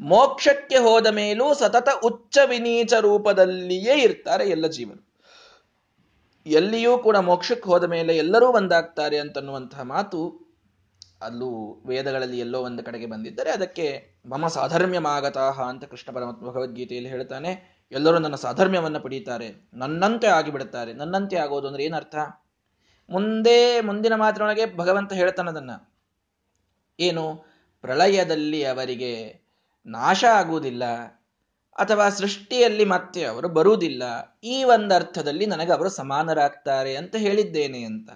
[0.00, 4.98] ಮೋಕ್ಷಕ್ಕೆ ಹೋದ ಮೇಲೂ ಸತತ ಉಚ್ಚ ವಿನೀಚ ರೂಪದಲ್ಲಿಯೇ ಇರ್ತಾರೆ ಎಲ್ಲ ಜೀವನ
[6.46, 10.47] ಎಲ್ಲಿಯೂ ಕೂಡ ಮೋಕ್ಷಕ್ಕೆ ಹೋದ ಮೇಲೆ ಎಲ್ಲರೂ ಒಂದಾಗ್ತಾರೆ ಅಂತನ್ನುವಂತಹ ಮಾತು
[11.22, 17.78] ಅಲ್ಲೂ ವೇದಗಳಲ್ಲಿ ಎಲ್ಲೋ ಒಂದು ಕಡೆಗೆ ಬಂದಿದ್ದರೆ ಅದಕ್ಕೆ ಮಮ ಸಾಧರ್ಮ್ಯಮಾಗತಾಹ ಅಂತ ಕೃಷ್ಣ ಪರಮಾತ್ಮ ಭಗವದ್ಗೀತೆಯಲ್ಲಿ ಹೇಳ್ತಾನೆ.
[17.92, 19.68] ಎಲ್ಲರೂ ನನ್ನ ಸಾಧರ್ಮ್ಯವನ್ನು ಪಡೀತಾರೆ.
[19.74, 20.92] ನನ್ನಂತೆ ಆಗಿಬಿಡುತ್ತಾರೆ.
[20.92, 22.14] ನನ್ನಂತೆ ಆಗೋದು ಅಂದ್ರೆ ಏನರ್ಥ?
[23.10, 25.70] ಮುಂದೆ, ಮುಂದಿನ ಮಾತಿನೊಳಗೆ ಭಗವಂತ ಹೇಳ್ತಾನದನ್ನ.
[27.00, 27.44] ಏನು?
[27.80, 29.40] ಪ್ರಳಯದಲ್ಲಿ ಅವರಿಗೆ
[29.86, 30.84] ನಾಶ ಆಗುವುದಿಲ್ಲ
[31.78, 34.02] ಅಥವಾ ಸೃಷ್ಟಿಯಲ್ಲಿ ಮತ್ತೆ ಅವರು ಬರುವುದಿಲ್ಲ.
[34.44, 38.10] ಈ ಒಂದು ಅರ್ಥದಲ್ಲಿ ನನಗೆ ಅವರು ಸಮಾನರಾಗ್ತಾರೆ ಅಂತ ಹೇಳಿದ್ದೇನೆ ಅಂತ.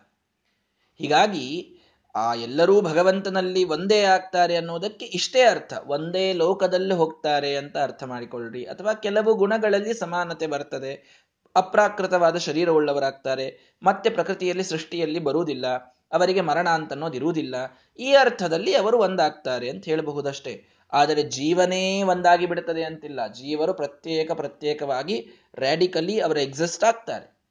[0.98, 1.78] ಹೀಗಾಗಿ
[2.14, 5.74] ಆ ಎಲ್ಲರೂ ಭಗವಂತನಲ್ಲಿ ಒಂದೇ ಆಗ್ತಾರೆ ಅನ್ನೋದಕ್ಕೆ ಇಷ್ಟೇ ಅರ್ಥ.
[5.86, 8.64] ಒಂದೇ ಲೋಕದಲ್ಲಿ ಹೋಗ್ತಾರೆ ಅಂತ ಅರ್ಥ ಮಾಡಿಕೊಳ್ಳ್ರಿ.
[8.64, 11.22] ಅಥವಾ ಕೆಲವು ಗುಣಗಳಲ್ಲಿ ಸಮಾನತೆ ಬರ್ತದೆ.
[11.56, 13.76] ಅಪ್ರಾಕೃತವಾದ ಶರೀರವುಳ್ಳವರಾಗ್ತಾರೆ.
[13.82, 15.66] ಮತ್ತೆ ಪ್ರಕೃತಿಯಲ್ಲಿ ಸೃಷ್ಟಿಯಲ್ಲಿ ಬರುವುದಿಲ್ಲ.
[16.12, 17.54] ಅವರಿಗೆ ಮರಣ ಅಂತ ಅನ್ನೋದಿರುವುದಿಲ್ಲ
[17.98, 20.68] ಈ ಅರ್ಥದಲ್ಲಿ ಅವರು ಒಂದಾಗ್ತಾರೆ ಅಂತ ಹೇಳಬಹುದಷ್ಟೇ.
[20.92, 23.26] ಆದರೆ ಜೀವನೇ ಒಂದಾಗಿ ಬಿಡುತ್ತದೆ ಅಂತಿಲ್ಲ.
[23.26, 25.28] ಜೀವರು ಪ್ರತ್ಯೇಕ ಪ್ರತ್ಯೇಕವಾಗಿ
[25.58, 27.41] ರ್ಯಾಡಿಕಲಿ ಅವರು ಎಕ್ಸಿಸ್ಟ್ ಆಗ್ತಾರೆ.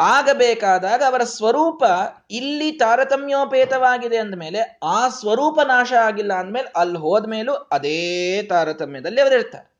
[0.00, 1.82] ಆಗಬೇಕಾದಾಗ ಅವರ ಸ್ವರೂಪ
[2.30, 9.70] ಇಲ್ಲಿ ತಾರತಮ್ಯೋಪೇತವಾಗಿದೆ ಅಂದಮೇಲೆ ಆ ಸ್ವರೂಪ ನಾಶ ಆಗಿಲ್ಲ ಅಂದಮೇಲೆ ಅಲ್ಲಿ ಹೋದ್ಮೇಲೂ ಅದೇ ತಾರತಮ್ಯದಲ್ಲಿ ಅವರಿರ್ತಾರೆ.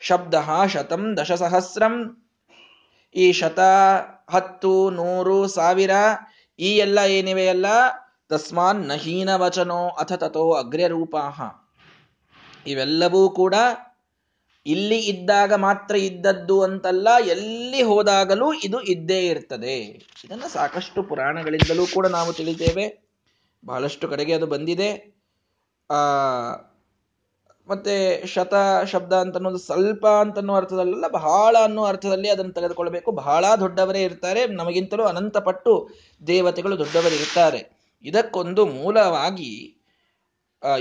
[0.00, 0.34] ಶಬ್ದ
[0.66, 2.16] ಶತಂ ದಶಸಹಸ್ರಂ.
[3.14, 3.60] ಈ ಶತ,
[4.30, 5.90] ಹತ್ತು, ನೂರು, ಸಾವಿರ,
[6.58, 7.66] ಈ ಎಲ್ಲ ಏನಿವೆಯಲ್ಲ
[8.28, 11.40] ತಸ್ಮಾನ್ ನಹೀನ ವಚನೋ ಅಥ ತಥೋ ಅಗ್ರ್ಯ ರೂಪಾಹ
[12.66, 13.54] ಇವೆಲ್ಲವೂ ಕೂಡ
[14.66, 19.78] ಇಲ್ಲಿ ಇದ್ದಾಗ ಮಾತ್ರ ಇದ್ದದ್ದು ಅಂತಲ್ಲ, ಎಲ್ಲಿ ಹೋದಾಗಲೂ ಇದು ಇದ್ದೇ ಇರ್ತದೆ.
[20.24, 23.02] ಇದನ್ನು ಸಾಕಷ್ಟು ಪುರಾಣಗಳಿಂದಲೂ ಕೂಡ ನಾವು ತಿಳಿತೇವೆ.
[23.66, 25.14] ಬಹಳಷ್ಟು ಕಡೆಗೆ ಅದು ಬಂದಿದೆ.
[25.90, 25.94] ಆ,
[27.68, 28.54] ಮತ್ತೆ ಶತ
[28.84, 33.12] ಶಬ್ದ ಅಂತ ಅನ್ನೋದು ಸ್ವಲ್ಪ ಅಂತ ಅನ್ನೋ ಅರ್ಥದಲ್ಲ, ಬಹಳ ಅನ್ನೋ ಅರ್ಥದಲ್ಲಿ ಅದನ್ನು ತೆಗೆದುಕೊಳ್ಬೇಕು.
[33.12, 35.88] ಬಹಳ ದೊಡ್ಡವರೇ ಇರ್ತಾರೆ, ನಮಗಿಂತಲೂ ಅನಂತ ಪಟ್ಟು
[36.26, 39.81] ದೇವತೆಗಳು ದೊಡ್ಡವರಿರ್ತಾರೆ ಇದಕ್ಕೊಂದು ಮೂಲವಾಗಿ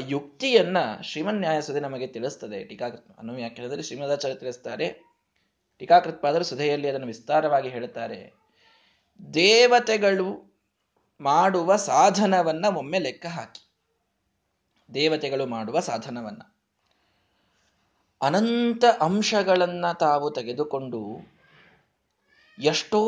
[0.08, 2.64] ಯುಕ್ತಿಯನ್ನ ಶ್ರೀಮನ್ ನ್ಯಾಯಸದೆ ನಮಗೆ ತಿಳಿಸ್ತದೆ.
[2.64, 5.12] ಟೀಕಾಕೃತ್ ಅನುವ್ಯಾಖ್ಯಾನದಲ್ಲಿ ಶ್ರೀಮದಾಚಾರ್ಯ ತಿಳಿಸ್ತಾರೆ.
[5.78, 8.34] ಟೀಕಾಕೃತ್ಪಾದರು ಸುಧೆಯಲ್ಲಿ ಅದನ್ನು ವಿಸ್ತಾರವಾಗಿ ಹೇಳುತ್ತಾರೆ
[9.34, 10.60] ದೇವತೆಗಳು
[11.22, 13.72] ಮಾಡುವ ಸಾಧನವನ್ನ ಒಮ್ಮೆ ಲೆಕ್ಕ ಹಾಕಿ.
[14.94, 16.42] ದೇವತೆಗಳು ಮಾಡುವ ಸಾಧನವನ್ನ.
[18.22, 21.32] ಅನಂತ ಅಂಶಗಳನ್ನ ತಾವು ತೆಗೆದುಕೊಂಡು
[22.64, 23.02] ಎಷ್ಟೋ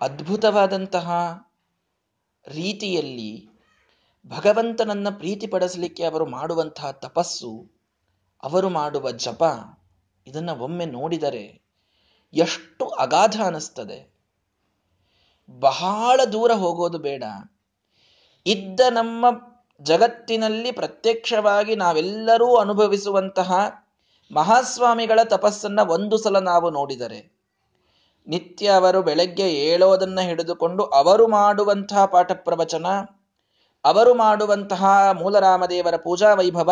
[0.00, 1.10] ಅದ್ಭುತವಾದಂತಹ
[2.48, 3.49] ರೀತಿಯಲ್ಲಿ
[4.26, 7.70] ಭಗವಂತನನ್ನ ಪ್ರೀತಿಪಡಿಸಲಿಕ್ಕೆ ಅವರು ಮಾಡುವಂತಹ ತಪಸ್ಸು,
[8.42, 9.42] ಅವರು ಮಾಡುವ ಜಪ,
[10.26, 11.62] ಇದನ್ನ ಒಮ್ಮೆ ನೋಡಿದರೆ
[12.34, 14.14] ಎಷ್ಟು ಅಗಾಧ ಅನಿಸ್ತದೆ
[15.50, 17.24] ಬಹಳ ದೂರ ಹೋಗೋದು ಬೇಡ.
[18.46, 19.26] ಇದ್ದ ನಮ್ಮ
[19.80, 23.52] ಜಗತ್ತಿನಲ್ಲಿ ಪ್ರತ್ಯಕ್ಷವಾಗಿ ನಾವೆಲ್ಲರೂ ಅನುಭವಿಸುವಂತಹ
[24.32, 27.36] ಮಹಾಸ್ವಾಮಿಗಳ ತಪಸ್ಸನ್ನ ಒಂದು ಸಲ ನಾವು ನೋಡಿದರೆ,
[28.26, 32.86] ನಿತ್ಯ ಅವರು ಬೆಳಗ್ಗೆ ಏಳೋದನ್ನ ಹಿಡಿದುಕೊಂಡು ಅವರು ಮಾಡುವಂತಹ ಪಾಠ ಪ್ರವಚನ
[33.84, 36.70] ಅವರು ಮಾಡುವಂತಹ ಮೂಲರಾಮದೇವರ ಪೂಜಾ ವೈಭವ,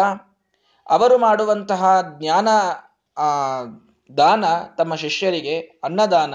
[0.87, 1.85] ಅವರು ಮಾಡುವಂತಹ
[2.19, 2.49] ಜ್ಞಾನ
[4.11, 4.45] ದಾನ
[4.79, 6.35] ತಮ್ಮ ಶಿಷ್ಯರಿಗೆ, ಅನ್ನದಾನ,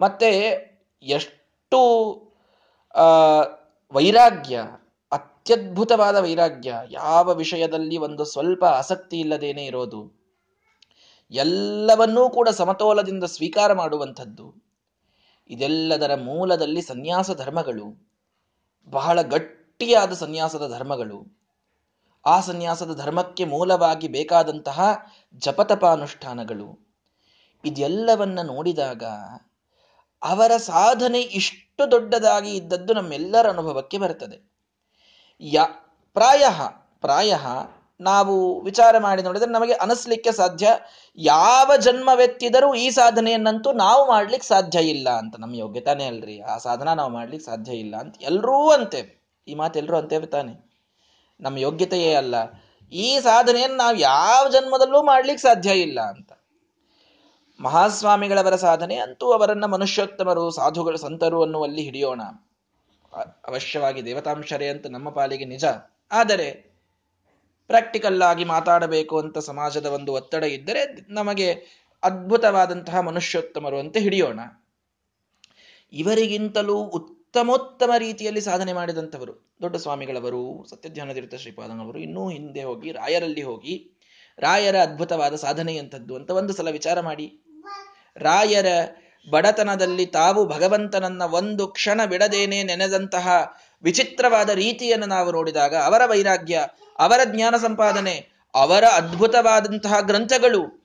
[0.00, 0.30] ಮತ್ತೆ
[1.02, 1.80] ಎಷ್ಟು
[3.92, 4.62] ವೈರಾಗ್ಯ,
[5.12, 10.02] ಅತ್ಯದ್ಭುತವಾದ ವೈರಾಗ್ಯ, ಯಾವ ವಿಷಯದಲ್ಲಿ ಒಂದು ಸ್ವಲ್ಪ ಆಸಕ್ತಿ ಇಲ್ಲದೇನೆ ಇರೋದು,
[11.30, 14.46] ಎಲ್ಲವನ್ನೂ ಕೂಡ ಸಮತೋಲದಿಂದ ಸ್ವೀಕಾರ ಮಾಡುವಂಥದ್ದು,
[15.50, 18.13] ಇದೆಲ್ಲದರ ಮೂಲದಲ್ಲಿ ಸನ್ಯಾಸ ಧರ್ಮಗಳು.
[18.86, 21.44] ಬಹಳ ಗಟ್ಟಿಯಾದ ಸನ್ಯಾಸದ ಧರ್ಮಗಳು.
[22.26, 26.84] ಆ ಸನ್ಯಾಸದ ಧರ್ಮಕ್ಕೆ ಮೂಲವಾಗಿ ಬೇಕಾದಂತಹ ಜಪತಪಾನುಷ್ಠಾನಗಳು.
[27.64, 29.04] ಇದೆಲ್ಲವನ್ನ ನೋಡಿದಾಗ
[30.22, 34.54] ಅವರ ಸಾಧನೆ ಇಷ್ಟು ದೊಡ್ಡದಾಗಿ ಇದ್ದದ್ದು ನಮ್ಮೆಲ್ಲರ ಅನುಭವಕ್ಕೆ ಬರ್ತದೆ.
[35.40, 35.60] ಯ,
[36.12, 36.44] ಪ್ರಾಯ
[37.00, 37.34] ಪ್ರಾಯ
[38.00, 40.68] ನಾವು ವಿಚಾರ ಮಾಡಿ ನೋಡಿದ್ರೆ ನಮಗೆ ಅನಿಸ್ಲಿಕ್ಕೆ ಸಾಧ್ಯ.
[41.16, 46.40] ಯಾವ ಜನ್ಮವೆತ್ತಿದರೂ ಈ ಸಾಧನೆಯನ್ನಂತೂ ನಾವು ಮಾಡ್ಲಿಕ್ಕೆ ಸಾಧ್ಯ ಇಲ್ಲ ಅಂತ ನಮ್ಮ ಯೋಗ್ಯತಾನೇ ಅಲ್ರಿ.
[46.40, 50.70] ಆ ಸಾಧನ ನಾವು ಮಾಡ್ಲಿಕ್ಕೆ ಸಾಧ್ಯ ಇಲ್ಲ ಅಂತ ಎಲ್ರೂ ಅಂತೇವೆ ಈ ಮಾತು ಎಲ್ಲರೂ ಅಂತೇವೆ ತಾನೆ.
[51.40, 52.34] ನಮ್ಮ ಯೋಗ್ಯತೆಯೇ ಅಲ್ಲ.
[52.92, 56.32] ಈ ಸಾಧನೆಯನ್ನು ನಾವು ಯಾವ ಜನ್ಮದಲ್ಲೂ ಮಾಡ್ಲಿಕ್ಕೆ ಸಾಧ್ಯ ಇಲ್ಲ ಅಂತ.
[57.60, 62.22] ಮಹಾಸ್ವಾಮಿಗಳವರ ಸಾಧನೆ ಅಂತೂ ಅವರನ್ನ ಮನುಷ್ಯೋತ್ತಮರು, ಸಾಧುಗಳು, ಸಂತರು ಅನ್ನುವಲ್ಲಿ ಹಿಡಿಯೋಣ.
[63.48, 65.64] ಅವಶ್ಯವಾಗಿ ದೇವತಾಂಶರೇ ಅಂತ ನಮ್ಮ ಪಾಲಿಗೆ ನಿಜ.
[66.12, 66.73] ಆದರೆ
[67.66, 71.54] ಪ್ರಾಕ್ಟಿಕಲ್ ಆಗಿ ಮಾತಾಡಬೇಕು ಅಂತ ಸಮಾಜದ ಒಂದು ಒತ್ತಡ ಇದ್ದರೆ ನಮಗೆ
[72.02, 74.40] ಅದ್ಭುತವಾದಂತಹ ಮನುಷ್ಯೋತ್ತಮರು ಅಂತ ಹಿಡಿಯೋಣ.
[75.92, 83.92] ಇವರಿಗಿಂತಲೂ ಉತ್ತಮೋತ್ತಮ ರೀತಿಯಲ್ಲಿ ಸಾಧನೆ ಮಾಡಿದಂಥವರು, ದೊಡ್ಡ ಸ್ವಾಮಿಗಳವರು ಸತ್ಯಧ್ಯಾನತೀರ್ಥ ಶ್ರೀಪಾದನವರು ಇನ್ನೂ ಹಿಂದೆ ಹೋಗಿ, ರಾಯರಲ್ಲಿ ಹೋಗಿ,
[84.38, 87.40] ರಾಯರ ಅದ್ಭುತವಾದ ಸಾಧನೆಯಂಥದ್ದು ಅಂತ ಒಂದು ಸಲ ವಿಚಾರ ಮಾಡಿ.
[88.16, 88.66] ರಾಯರ
[89.30, 96.66] ಬಡತನದಲ್ಲಿ ತಾವು ಭಗವಂತನನ್ನ ಒಂದು ಕ್ಷಣ ಬಿಡದೇನೆ ನೆನೆದಂತಹ ವಿಚಿತ್ರವಾದ ರೀತಿಯನ್ನು ನಾವು ನೋಡಿದಾಗ ಅವರ ವೈರಾಗ್ಯ,
[96.98, 100.84] ಅವರ ಜ್ಞಾನ ಸಂಪಾದನೆ, ಅವರ ಅದ್ಭುತವಾದಂತಹ ಗ್ರಂಥಗಳು.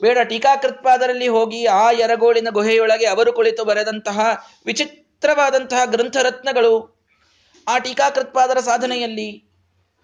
[0.00, 4.20] ಬೇಡ, ಟೀಕಾಕೃತ್ಪಾದರಲ್ಲಿ ಹೋಗಿ ಆ ಎರಗೋಳಿನ ಗುಹೆಯೊಳಗೆ ಅವರು ಕುಳಿತು ಬರೆದಂತಹ
[4.66, 7.04] ವಿಚಿತ್ರವಾದಂತಹ ಗ್ರಂಥರತ್ನಗಳು.
[7.68, 9.52] ಆ ಟೀಕಾಕೃತ್ಪಾದರ ಸಾಧನೆಯಲ್ಲಿ,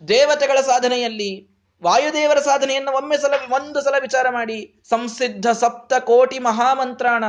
[0.09, 7.25] ದೇವತೆಗಳ ಸಾಧನೆಯಲ್ಲಿ, ವಾಯುದೇವರ ಸಾಧನೆಯನ್ನು ಒಮ್ಮೆ ಸಲ, ಒಂದು ಸಲ ವಿಚಾರ ಮಾಡಿ, ಸಂಸಿದ್ಧ ಸಪ್ತ ಕೋಟಿ ಮಹಾಮಂತ್ರಾಣ,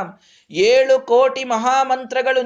[0.51, 2.41] ಏಳು ಕೋಟಿ ಮಹಾಮಂತ್ರಗಳು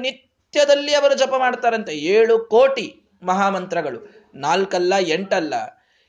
[0.48, 1.94] ನಿತ್ಯದಲ್ಲಿ ಅವರು ಜಪ ಮಾಡ್ತಾರಂತೆ.
[1.94, 4.30] ಏಳು ಕೋಟಿ ಮಹಾಮಂತ್ರಗಳು.
[4.34, 5.54] ನಾಲ್ಕಲ್ಲ, ಎಂಟಲ್ಲ.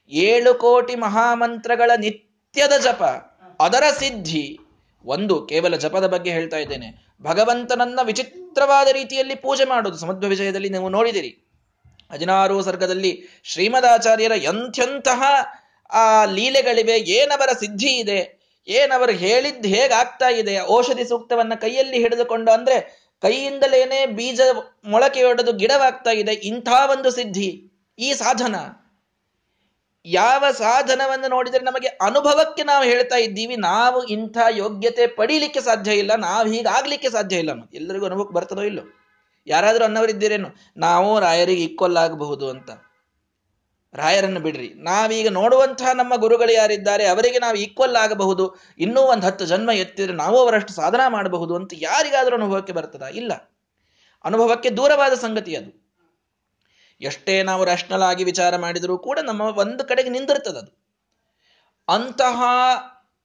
[0.09, 3.03] ಏಳು ಕೋಟಿ ಮಹಾಮಂತ್ರಗಳ ನಿತ್ಯದ ಜಪ.
[3.59, 4.59] ಅದರ ಸಿದ್ಧಿ.
[5.05, 7.07] ಒಂದು, ಕೇವಲ ಜಪದ ಬಗ್ಗೆ ಹೇಳ್ತಾ ಇದ್ದೇನೆ.
[7.21, 11.49] ಭಗವಂತನನ್ನ ವಿಚಿತ್ರವಾದ ರೀತಿಯಲ್ಲಿ ಪೂಜೆ ಮಾಡೋದು ಸಮಧ್ವ ವಿಜಯದಲ್ಲಿ ನೀವು ನೋಡಿದಿರಿ.
[12.11, 15.23] ಹದಿನಾರು ಸರ್ಗದಲ್ಲಿ ಶ್ರೀಮದಾಚಾರ್ಯರ ಎಂಥೆಂತಹ,
[15.89, 16.99] ಆ, ಲೀಲೆಗಳಿವೆ.
[16.99, 18.39] ಏನವರ ಸಿದ್ಧಿ ಇದೆ?
[18.67, 20.59] ಏನವರು ಹೇಳಿದ್ದು ಹೇಗಾಗ್ತಾ ಇದೆ?
[20.59, 24.41] ಔಷಧಿ ಸೂಕ್ತವನ್ನ ಕೈಯಲ್ಲಿ ಹಿಡಿದುಕೊಂಡು ಅಂದ್ರೆ ಕೈಯಿಂದಲೇನೆ ಬೀಜ
[24.85, 26.33] ಮೊಳಕೆ ಹೊಡೆದು ಗಿಡವಾಗ್ತಾ ಇದೆ.
[26.49, 27.49] ಇಂಥ ಒಂದು ಸಿದ್ಧಿ,
[27.99, 28.55] ಈ ಸಾಧನ.
[30.05, 36.51] ಯಾವ ಸಾಧನವನ್ನು ನೋಡಿದರೆ ನಮಗೆ ಅನುಭವಕ್ಕೆ ನಾವು ಹೇಳ್ತಾ ಇದ್ದೀವಿ, ನಾವು ಇಂಥ ಯೋಗ್ಯತೆ ಪಡೀಲಿಕ್ಕೆ ಸಾಧ್ಯ ಇಲ್ಲ, ನಾವು
[36.51, 37.51] ಹೀಗಾಗ್ಲಿಕ್ಕೆ ಸಾಧ್ಯ ಇಲ್ಲ.
[37.73, 38.83] ಎಲ್ಲರಿಗೂ ಅನುಭವಕ್ಕೆ ಬರ್ತದೋ ಇಲ್ಲೋ?
[39.47, 40.49] ಯಾರಾದರೂ ಅನ್ನವರಿದ್ದೀರೇನು?
[40.77, 42.69] ನಾವು ರಾಯರಿಗೆ ಈಕ್ವಲ್ ಆಗಬಹುದು ಅಂತ.
[43.93, 44.73] ರಾಯರನ್ನು ಬಿಡ್ರಿ.
[44.73, 48.55] ನಾವೀಗ ನೋಡುವಂತಹ ನಮ್ಮ ಗುರುಗಳು ಯಾರಿದ್ದಾರೆ, ಅವರಿಗೆ ನಾವು ಈಕ್ವಲ್ ಆಗಬಹುದು.
[48.77, 53.31] ಇನ್ನೂ ಒಂದು ಹತ್ತು ಜನ್ಮ ಎತ್ತಿದ್ರೆ ನಾವು ಅವರಷ್ಟು ಸಾಧನ ಮಾಡಬಹುದು ಅಂತ ಯಾರಿಗಾದರೂ ಅನುಭವಕ್ಕೆ ಬರ್ತದ ಇಲ್ಲ.
[54.25, 55.89] ಅನುಭವಕ್ಕೆ ದೂರವಾದ ಸಂಗತಿ ಅದು.
[57.01, 60.89] ಎಷ್ಟೇ ನಾವು ರ್ಯಾಷನಲ್ ಆಗಿ ವಿಚಾರ ಮಾಡಿದರೂ ಕೂಡ ನಮ್ಮ ಒಂದು ಕಡೆಗೆ ನಿಂದಿರ್ತದದು
[61.87, 62.43] ಅಂತಹ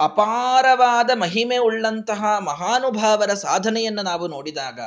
[0.00, 4.80] ಅಪಾರವಾದ ಮಹಿಮೆ ಉಳ್ಳಂತಹ ಮಹಾನುಭಾವರ ಸಾಧನೆಯನ್ನು ನಾವು ನೋಡಿದಾಗ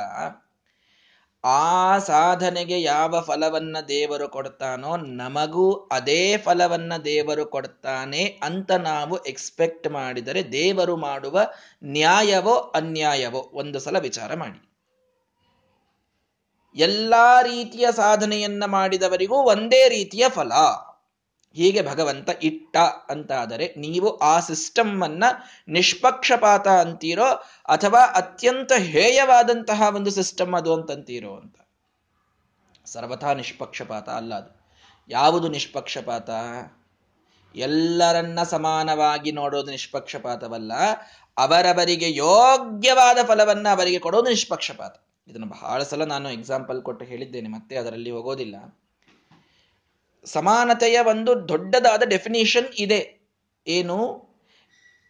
[1.44, 10.52] ಆ ಸಾಧನೆಗೆ ಯಾವ ಫಲವನ್ನ ದೇವರು ಕೊಡ್ತಾನೋ ನಮಗೂ ಅದೇ ಫಲವನ್ನ ದೇವರು ಕೊಡ್ತಾನೆ ಅಂತ ನಾವು ಎಕ್ಸ್ಪೆಕ್ಟ್ ಮಾಡಿದರೆ
[10.52, 11.40] ದೇವರು ಮಾಡುವ
[11.84, 14.68] ನ್ಯಾಯವೋ ಅನ್ಯಾಯವೋ ಒಂದು ಸಲ ವಿಚಾರ ಮಾಡಿ.
[16.74, 20.52] ಎಲ್ಲಾ ರೀತಿಯ ಸಾಧನೆಯನ್ನ ಮಾಡಿದವರಿಗೂ ಒಂದೇ ರೀತಿಯ ಫಲ.
[21.58, 22.76] ಹೀಗೆ ಭಗವಂತ ಇಟ್ಟ
[23.08, 25.24] ಅಂತಾದರೆ, ನೀವು ಆ ಸಿಸ್ಟಮ್ ಅನ್ನ
[25.68, 27.28] ನಿಷ್ಪಕ್ಷಪಾತ ಅಂತೀರೋ
[27.68, 31.56] ಅಥವಾ ಅತ್ಯಂತ ಹೇಯವಾದಂತಹ ಒಂದು ಸಿಸ್ಟಮ್ ಅದು ಅಂತಂತೀರೋ ಅಂತ.
[32.86, 34.50] ಸರ್ವಥಾ ನಿಷ್ಪಕ್ಷಪಾತ ಅಲ್ಲ ಅದು.
[35.08, 36.30] ಯಾವುದು ನಿಷ್ಪಕ್ಷಪಾತ?
[37.54, 40.72] ಎಲ್ಲರನ್ನ ಸಮಾನವಾಗಿ ನೋಡೋದು ನಿಷ್ಪಕ್ಷಪಾತವಲ್ಲ,
[41.36, 44.94] ಅವರವರಿಗೆ ಯೋಗ್ಯವಾದ ಫಲವನ್ನ ಅವರಿಗೆ ಕೊಡೋದು ನಿಷ್ಪಕ್ಷಪಾತ.
[45.28, 48.56] ಇದನ್ನು ಬಹಳ ಸಲ ನಾನು ಎಕ್ಸಾಂಪಲ್ ಕೊಟ್ಟು ಹೇಳಿದ್ದೇನೆ, ಮತ್ತೆ ಅದರಲ್ಲಿ ಹೋಗೋದಿಲ್ಲ.
[50.28, 53.00] ಸಮಾನತೆಯ ಒಂದು ದೊಡ್ಡದಾದ ಡೆಫಿನೇಷನ್ ಇದೆ.
[53.66, 53.98] ಏನು?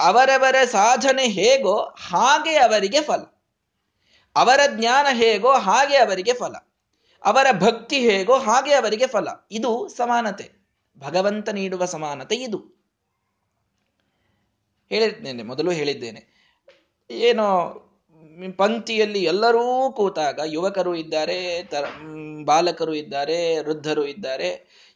[0.00, 1.76] ಅವರವರ ಸಾಧನೆ ಹೇಗೋ
[2.08, 3.22] ಹಾಗೆ ಅವರಿಗೆ ಫಲ.
[4.36, 6.54] ಅವರ ಜ್ಞಾನ ಹೇಗೋ ಹಾಗೆ ಅವರಿಗೆ ಫಲ.
[7.24, 9.28] ಅವರ ಭಕ್ತಿ ಹೇಗೋ ಹಾಗೆ ಅವರಿಗೆ ಫಲ.
[9.50, 10.46] ಇದು ಸಮಾನತೆ.
[10.98, 12.58] ಭಗವಂತ ನೀಡುವ ಸಮಾನತೆ ಇದು.
[14.90, 16.22] ಹೇಳಿದ್ದೇನೆ, ಮೊದಲು ಹೇಳಿದ್ದೇನೆ.
[17.10, 17.48] ಏನೋ
[18.56, 19.64] ಪಂಕ್ತಿಯಲ್ಲಿ ಎಲ್ಲರೂ
[19.96, 21.38] ಕೂತಾಗ ಯುವಕರು ಇದ್ದಾರೆ
[22.44, 24.50] ಬಾಲಕರು ಇದ್ದಾರೆ, ವೃದ್ಧರು ಇದ್ದಾರೆ.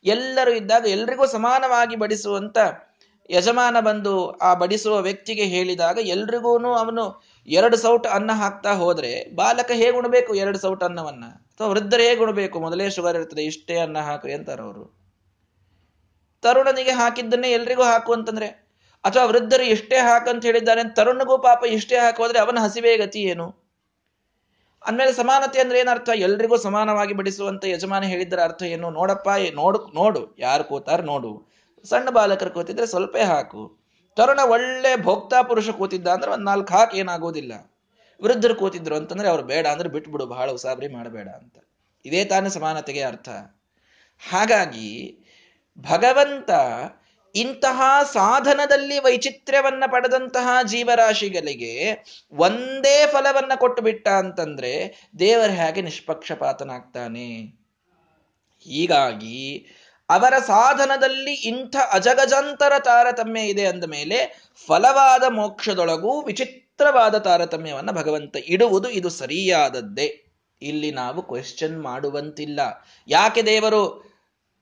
[0.05, 2.59] ಎಲ್ಲರೂ ಇದ್ದಾಗ ಎಲ್ರಿಗೂ ಸಮಾನವಾಗಿ ಬಡಿಸುವಂತ
[3.31, 9.97] ಯಜಮಾನ ಬಂದು ಆ ಬಡಿಸುವ ವ್ಯಕ್ತಿಗೆ ಹೇಳಿದಾಗ ಎಲ್ರಿಗೂ ಅವನು ಎರಡು ಸೌಟ್ ಅನ್ನ ಹಾಕ್ತಾ ಹೋದ್ರೆ ಬಾಲಕ ಹೇಗೆ
[9.97, 11.25] ಉಣಬೇಕು ಎರಡು ಸೌಟ್ ಅನ್ನವನ್ನ?
[11.25, 12.61] ಅಥವಾ ವೃದ್ಧರು ಹೇಗೆ ಉಣಬೇಕು?
[12.61, 15.03] ಮೊದಲೇ ಶುಗರ್ ಇರ್ತದೆ, ಇಷ್ಟೇ ಅನ್ನ ಹಾಕ್ರಿ ಅಂತಾರೆ ಅವರು.
[16.43, 18.47] ತರುಣನಿಗೆ ಹಾಕಿದ್ದನ್ನೇ ಎಲ್ರಿಗೂ ಹಾಕು ಅಂತಂದ್ರೆ,
[19.05, 23.62] ಅಥವಾ ವೃದ್ಧರು ಇಷ್ಟೇ ಹಾಕಂತ ಹೇಳಿದ್ದಾರೆ ತರುಣಗೂ ಪಾಪ ಇಷ್ಟೇ ಹಾಕೋದ್ರೆ ಅವನ ಹಸಿವೆ ಗತಿ ಏನು?
[24.87, 26.11] ಅಂದ್ಮೇಲೆ ಸಮಾನತೆ ಅಂದ್ರೆ ಏನರ್ಥ?
[26.17, 28.91] ಎಲ್ರಿಗೂ ಸಮಾನವಾಗಿ ಬಡಿಸುವಂತ ಯಜಮಾನ ಹೇಳಿದ್ರ ಅರ್ಥ ಏನು?
[28.91, 31.33] ನೋಡಪ್ಪ ನೋಡು ನೋಡು, ಯಾರು ಕೂತಾರ ನೋಡು.
[31.85, 33.63] ಸಣ್ಣ ಬಾಲಕರು ಕೂತಿದ್ರೆ ಸ್ವಲ್ಪ ಹಾಕು.
[34.17, 37.53] ತರುಣ ಒಳ್ಳೆ ಭೋಕ್ತಾ ಪುರುಷ ಕೂತಿದ್ದ ಅಂದ್ರೆ ಒಂದ್ ನಾಲ್ಕು ಹಾಕ್ ಏನಾಗೋದಿಲ್ಲ.
[38.21, 41.57] ವೃದ್ಧರು ಕೂತಿದ್ರು ಅಂತಂದ್ರೆ ಅವ್ರು ಬೇಡ ಅಂದ್ರೆ ಬಿಟ್ಬಿಡು, ಬಹಳ ಉಸಾಬ್ರಿ ಮಾಡಬೇಡ ಅಂತ.
[42.05, 43.29] ಇದೇ ತಾನೇ ಸಮಾನತೆಗೆ ಅರ್ಥ.
[44.23, 44.89] ಹಾಗಾಗಿ
[45.79, 46.51] ಭಗವಂತ
[47.35, 57.63] ಇಂತಹ ಸಾಧನದಲ್ಲಿ ವೈಚಿತ್ರ್ಯವನ್ನ ಪಡೆದಂತಹ ಜೀವರಾಶಿಗಳಿಗೆ ಒಂದೇ ಫಲವನ್ನ ಕೊಟ್ಟು ಬಿಟ್ಟ ಅಂತಂದ್ರೆ ದೇವರ ಹೇಗೆ ನಿಷ್ಪಕ್ಷಪಾತನಾಗ್ತಾನೆ?
[58.61, 59.67] ಹೀಗಾಗಿ
[60.09, 69.09] ಅವರ ಸಾಧನದಲ್ಲಿ ಇಂಥ ಅಜಗಜಾಂತರ ತಾರತಮ್ಯ ಇದೆ ಅಂದ ಮೇಲೆ ಫಲವಾದ ಮೋಕ್ಷದೊಳಗೂ ವಿಚಿತ್ರವಾದ ತಾರತಮ್ಯವನ್ನ ಭಗವಂತ ಇಡುವುದು ಇದು
[69.09, 70.25] ಸರಿಯಾದದ್ದೇ.
[70.63, 72.61] ಇಲ್ಲಿ ನಾವು ಕ್ವೆಶ್ಚನ್ ಮಾಡುವಂತಿಲ್ಲ.
[73.09, 74.13] ಯಾಕೆ ದೇವರು?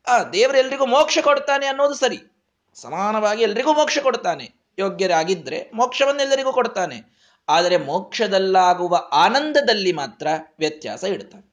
[0.06, 2.29] ಆ, ದೇವರು ಎಲ್ರಿಗೂ ಮೋಕ್ಷ ಕೊಡ್ತಾನೆ ಅನ್ನೋದು ಸರಿ.
[2.74, 4.52] ಸಮಾನವಾಗಿ ಎಲ್ರಿಗೂ ಮೋಕ್ಷ ಕೊಡ್ತಾನೆ.
[4.78, 7.20] ಯೋಗ್ಯರಾಗಿದ್ರೆ ಮೋಕ್ಷವನ್ನೆಲ್ಲರಿಗೂ ಕೊಡ್ತಾನೆ.
[7.48, 10.26] ಆದರೆ ಮೋಕ್ಷದಲ್ಲಾಗುವ ಆನಂದದಲ್ಲಿ ಮಾತ್ರ
[10.58, 11.50] ವ್ಯತ್ಯಾಸ ಇಡ್ತಾನೆ.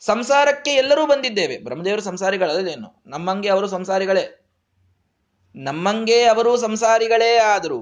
[0.00, 1.58] ಸಂಸಾರಕ್ಕೆ ಎಲ್ಲರೂ ಬಂದಿದ್ದೇವೆ.
[1.58, 4.38] ಬ್ರಹ್ಮದೇವರು ಸಂಸಾರಿಗಳೇನು ನಮ್ಮಂಗೆ ಅವರು ಸಂಸಾರಿಗಳೇ.
[5.56, 7.78] ನಮ್ಮಂಗೆ ಅವರು ಸಂಸಾರಿಗಳೇ ಆದರೂ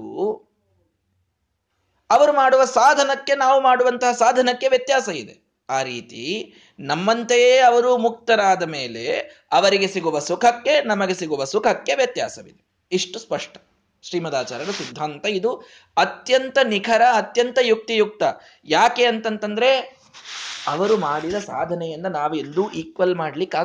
[2.09, 5.50] ಅವರು ಮಾಡುವ ಸಾಧನಕ್ಕೆ ನಾವು ಮಾಡುವಂತಹ ಸಾಧನಕ್ಕೆ ವ್ಯತ್ಯಾಸ ಇದೆ.
[5.69, 9.17] ಆ ರೀತಿ ನಮ್ಮಂತೆಯೇ ಅವರು ಮುಕ್ತರಾದ ಮೇಲೆ
[9.51, 12.65] ಅವರಿಗೆ ಸಿಗುವ ಸುಖಕ್ಕೆ ನಮಗೆ ಸಿಗುವ ಸುಖಕ್ಕೆ ವ್ಯತ್ಯಾಸವಿದೆ.
[12.91, 13.57] ಇಷ್ಟು ಸ್ಪಷ್ಟ.
[14.01, 15.55] ಶ್ರೀಮದಾಚಾರ್ಯರ ಸಿದ್ಧಾಂತ ಇದು.
[15.97, 18.23] ಅತ್ಯಂತ ನಿಖರ, ಅತ್ಯಂತ ಯುಕ್ತಿಯುಕ್ತ.
[18.65, 20.01] ಯಾಕೆ ಅಂತಂತಂದ್ರೆ,
[20.67, 23.57] ಅವರು ಮಾಡಿದ ಸಾಧನೆಯನ್ನ ನಾವು ಎಲ್ಲೂ ಈಕ್ವಲ್ ಮಾಡ್ಲಿಕ್ಕೆ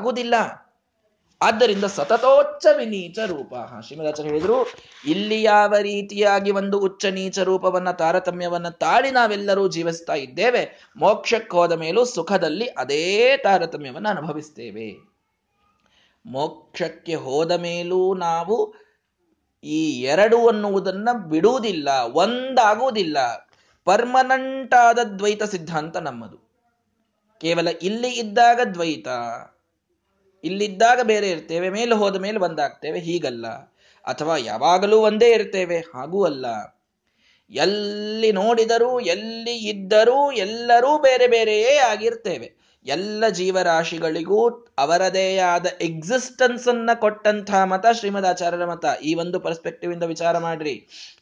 [1.43, 3.55] ಆದ್ದರಿಂದ ಸತತೋಚ್ಚ ವಿನೀಚ ರೂಪ
[3.87, 4.67] ಶ್ರೀಮದಾಚಾರ್ಯ ಹೇಳಿದ್ರು,
[5.07, 12.05] ಇಲ್ಲಿ ಯಾವ ರೀತಿಯಾಗಿ ಒಂದು ಉಚ್ಚ ನೀಚ ರೂಪವನ್ನ, ತಾರತಮ್ಯವನ್ನ ತಾಳಿ ನಾವೆಲ್ಲರೂ ಜೀವಿಸ್ತಾ ಇದ್ದೇವೆ, ಮೋಕ್ಷಕ್ಕೆ ಹೋದ ಮೇಲೂ
[12.05, 15.17] ಸುಖದಲ್ಲಿ ಅದೇ ತಾರತಮ್ಯವನ್ನು ಅನುಭವಿಸ್ತೇವೆ.
[16.27, 18.75] ಮೋಕ್ಷಕ್ಕೆ ಹೋದ ಮೇಲೂ ನಾವು
[19.65, 23.19] ಈ ಎರಡು ಅನ್ನುವುದನ್ನ ಬಿಡುವುದಿಲ್ಲ, ಒಂದಾಗುವುದಿಲ್ಲ.
[23.85, 26.39] ಪರ್ಮನೆಂಟ್ ಆದ ದ್ವೈತ ಸಿದ್ಧಾಂತ ನಮ್ಮದು.
[27.41, 29.09] ಕೇವಲ ಇಲ್ಲಿ ಇದ್ದಾಗ ದ್ವೈತ
[30.47, 33.47] ಇಲ್ಲಿದ್ದಾಗ ಬೇರೆ ಇರ್ತೇವೆ, ಮೇಲೆ ಹೋದ ಮೇಲೆ ಒಂದಾಗ್ತೇವೆ, ಹೀಗಲ್ಲ.
[34.05, 36.47] ಅಥವಾ ಯಾವಾಗಲೂ ಒಂದೇ ಇರ್ತೇವೆ, ಹಾಗೂ ಅಲ್ಲ.
[37.51, 42.67] ಎಲ್ಲಿ ನೋಡಿದರೂ, ಎಲ್ಲಿ ಇದ್ದರೂ ಎಲ್ಲರೂ ಬೇರೆ ಬೇರೆಯೇ ಆಗಿರ್ತೇವೆ.
[42.87, 48.85] ಎಲ್ಲ ಜೀವರಾಶಿಗಳಿಗೂ ಅವರದೇ ಆದ ಎಕ್ಸಿಸ್ಟೆನ್ಸ್ ಅನ್ನ ಕೊಟ್ಟಂತಹ ಮತ ಶ್ರೀಮದ್ ಆಚಾರ್ಯರ ಮತ.
[49.03, 50.75] ಈ ಒಂದು ಪರ್ಸ್ಪೆಕ್ಟಿವ್ ಇಂದ ವಿಚಾರ ಮಾಡ್ರಿ.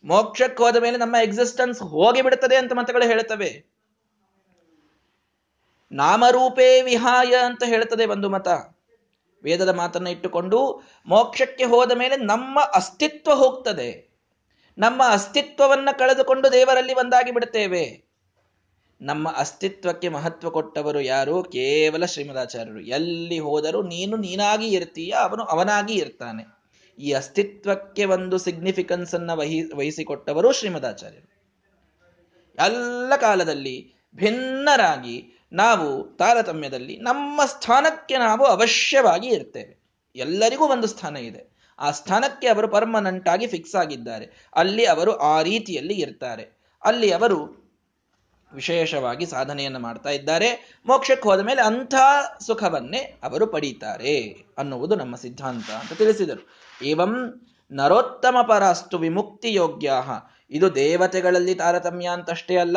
[0.05, 3.51] ಮೋಕ್ಷಕ್ಕೆ ಹೋದ ಮೇಲೆ ನಮ್ಮ ಎಕ್ಸಿಸ್ಟೆನ್ಸ್ ಹೋಗಿ ಬಿಡುತ್ತದೆ ಅಂತ ಮತಗಳು ಹೇಳ್ತವೆ
[5.93, 8.49] ನಾಮರೂಪೇ ವಿಹಾಯ ಅಂತ ಹೇಳ್ತದೆ ಒಂದು ಮತ.
[9.45, 14.15] ವೇದದ ಮಾತನ್ನು ಇಟ್ಟುಕೊಂಡು ಮೋಕ್ಷಕ್ಕೆ ಹೋದ ಮೇಲೆ ನಮ್ಮ ಅಸ್ತಿತ್ವ ಹೋಗ್ತದೆ.
[14.79, 18.05] ನಮ್ಮ ಅಸ್ತಿತ್ವವನ್ನು ಕಳೆದುಕೊಂಡು ದೇವರಲ್ಲಿ ಒಂದಾಗಿ ಬಿಡುತ್ತೇವೆ.
[19.01, 21.43] ನಮ್ಮ ಅಸ್ತಿತ್ವಕ್ಕೆ ಮಹತ್ವ ಕೊಟ್ಟವರು ಯಾರು?
[21.43, 22.81] ಕೇವಲ ಶ್ರೀಮದಾಚಾರ್ಯರು.
[22.81, 26.65] ಎಲ್ಲಿ ಹೋದರೂ ನೀನು ನೀನಾಗಿ ಇರ್ತೀಯ, ಅವನು ಅವನಾಗಿ ಇರ್ತಾನೆ.
[26.99, 31.35] ಈ ಅಸ್ತಿತ್ವಕ್ಕೆ ಒಂದು ಸಿಗ್ನಿಫಿಕೆನ್ಸ್ ಅನ್ನ ವಹಿ, ವಹಿಸಿಕೊಟ್ಟವರು ಶ್ರೀಮದಾಚಾರ್ಯರು.
[32.67, 39.85] ಎಲ್ಲ ಕಾಲದಲ್ಲಿ ಭಿನ್ನರಾಗಿ ನಾವು ತಾರತಮ್ಯದಲ್ಲಿ ನಮ್ಮ ಸ್ಥಾನಕ್ಕೆ ನಾವು ಅವಶ್ಯವಾಗಿ ಇರ್ತೇವೆ.
[40.17, 41.55] ಎಲ್ಲರಿಗೂ ಒಂದು ಸ್ಥಾನ ಇದೆ.
[41.79, 44.49] ಆ ಸ್ಥಾನಕ್ಕೆ ಅವರು ಪರ್ಮನೆಂಟ್ ಆಗಿ ಫಿಕ್ಸ್ ಆಗಿದ್ದಾರೆ.
[44.55, 46.59] ಅಲ್ಲಿ ಅವರು ಆ ರೀತಿಯಲ್ಲಿ ಇರ್ತಾರೆ.
[46.85, 47.65] ಅಲ್ಲಿ ಅವರು
[48.53, 50.79] ವಿಶೇಷವಾಗಿ ಸಾಧನೆಯನ್ನು ಮಾಡ್ತಾ ಇದ್ದಾರೆ.
[50.87, 51.95] ಮೋಕ್ಷಕ್ಕೆ ಹೋದ ಮೇಲೆ ಅಂಥ
[52.47, 56.49] ಸುಖವನ್ನೇ ಅವರು ಪಡೀತಾರೆ ಅನ್ನುವುದು ನಮ್ಮ ಸಿದ್ಧಾಂತ ಅಂತ ತಿಳಿಸಿದರು.
[56.85, 57.41] ಏವಂ
[57.73, 59.93] ನರೋತ್ತಮ ಪರಾಸ್ತು ವಿಮುಕ್ತಿ ಯೋಗ್ಯ
[60.51, 62.77] ಇದು ದೇವತೆಗಳಲ್ಲಿ ತಾರತಮ್ಯ ಅಂತಷ್ಟೇ ಅಲ್ಲ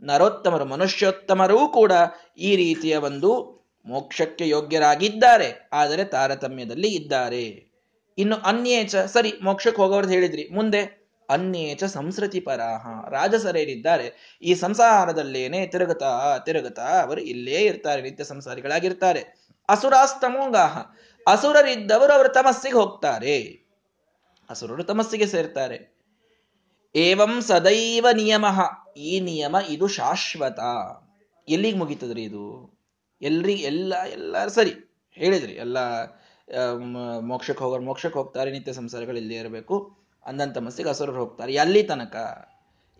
[0.00, 1.92] ನರೋತ್ತಮರು, ಮನುಷ್ಯೋತ್ತಮರೂ ಕೂಡ
[2.38, 3.56] ಈ ರೀತಿಯ ಒಂದು
[3.86, 5.68] ಮೋಕ್ಷಕ್ಕೆ ಯೋಗ್ಯರಾಗಿದ್ದಾರೆ.
[5.72, 7.72] ಆದರೆ ತಾರತಮ್ಯದಲ್ಲಿ ಇದ್ದಾರೆ.
[8.18, 10.48] ಇನ್ನು ಅನ್ಯೇಚ, ಸರಿ, ಮೋಕ್ಷಕ್ಕೆ ಹೋಗೋರ್ದು ಹೇಳಿದ್ರಿ.
[10.52, 13.08] ಮುಂದೆ ಅನ್ಯೇಚ ಸಂಸ್ಕೃತಿ ಪರಾಹ.
[13.10, 14.38] ರಾಜಸರೇರಿದ್ದಾರೆ.
[14.42, 19.36] ಈ ಸಂಸಾರದಲ್ಲೇನೆ ತಿರುಗುತ್ತಾ ತಿರುಗುತ್ತಾ ಅವರು ಇಲ್ಲೇ ಇರ್ತಾರೆ, ನಿತ್ಯ ಸಂಸಾರಿಗಳಾಗಿರ್ತಾರೆ.
[19.68, 20.78] ಅಸುರಾಸ್ತಮೋಗಾಹ
[21.26, 23.66] ಅಸುರರಿದ್ದವರು ಅವರು ತಮಸ್ಸಿಗೆ ಹೋಗ್ತಾರೆ.
[24.50, 25.96] ಅಸುರರು ತಮಸ್ಸಿಗೆ ಸೇರ್ತಾರೆ.
[26.94, 28.46] ಏವಂ ಸದೈವ ನಿಯಮ.
[28.96, 30.60] ಈ ನಿಯಮ, ಇದು ಶಾಶ್ವತ.
[31.48, 32.76] ಎಲ್ಲಿಗೆ ಮುಗೀತದ್ರಿ ಇದು?
[33.22, 34.72] ಎಲ್ರಿ, ಎಲ್ಲ ಎಲ್ಲ ಸರಿ.
[35.12, 35.78] ಹೇಳಿದ್ರಿ, ಎಲ್ಲ
[37.20, 39.96] ಮೋಕ್ಷಕ್ಕೆ ಹೋಗೋರು ಮೋಕ್ಷಕ್ಕೆ ಹೋಗ್ತಾರೆ, ನಿತ್ಯ ಸಂಸಾರಗಳು ಇಲ್ಲೇ ಇರಬೇಕು.
[40.26, 41.54] ಅಂದಂತ ತಮಸ್ಸಿಗೆ ಅಸುರರು ಹೋಗ್ತಾರೆ.
[41.54, 42.16] ಎಲ್ಲಿ ತನಕ.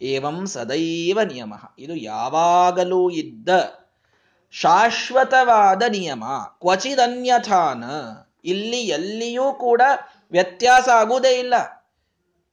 [0.03, 1.55] ಏವಂ ಸದೈವ ನಿಯಮ.
[1.79, 3.49] ಇದು ಯಾವಾಗಲೂ ಇದ್ದ
[4.51, 6.25] ಶಾಶ್ವತವಾದ ನಿಯಮ.
[6.61, 7.85] ಕ್ವಚಿದನ್ಯಥಾನ.
[8.45, 9.83] ಇಲ್ಲಿ ಎಲ್ಲಿಯೂ ಕೂಡ
[10.31, 11.55] ವ್ಯತ್ಯಾಸ ಆಗುವುದೇ ಇಲ್ಲ.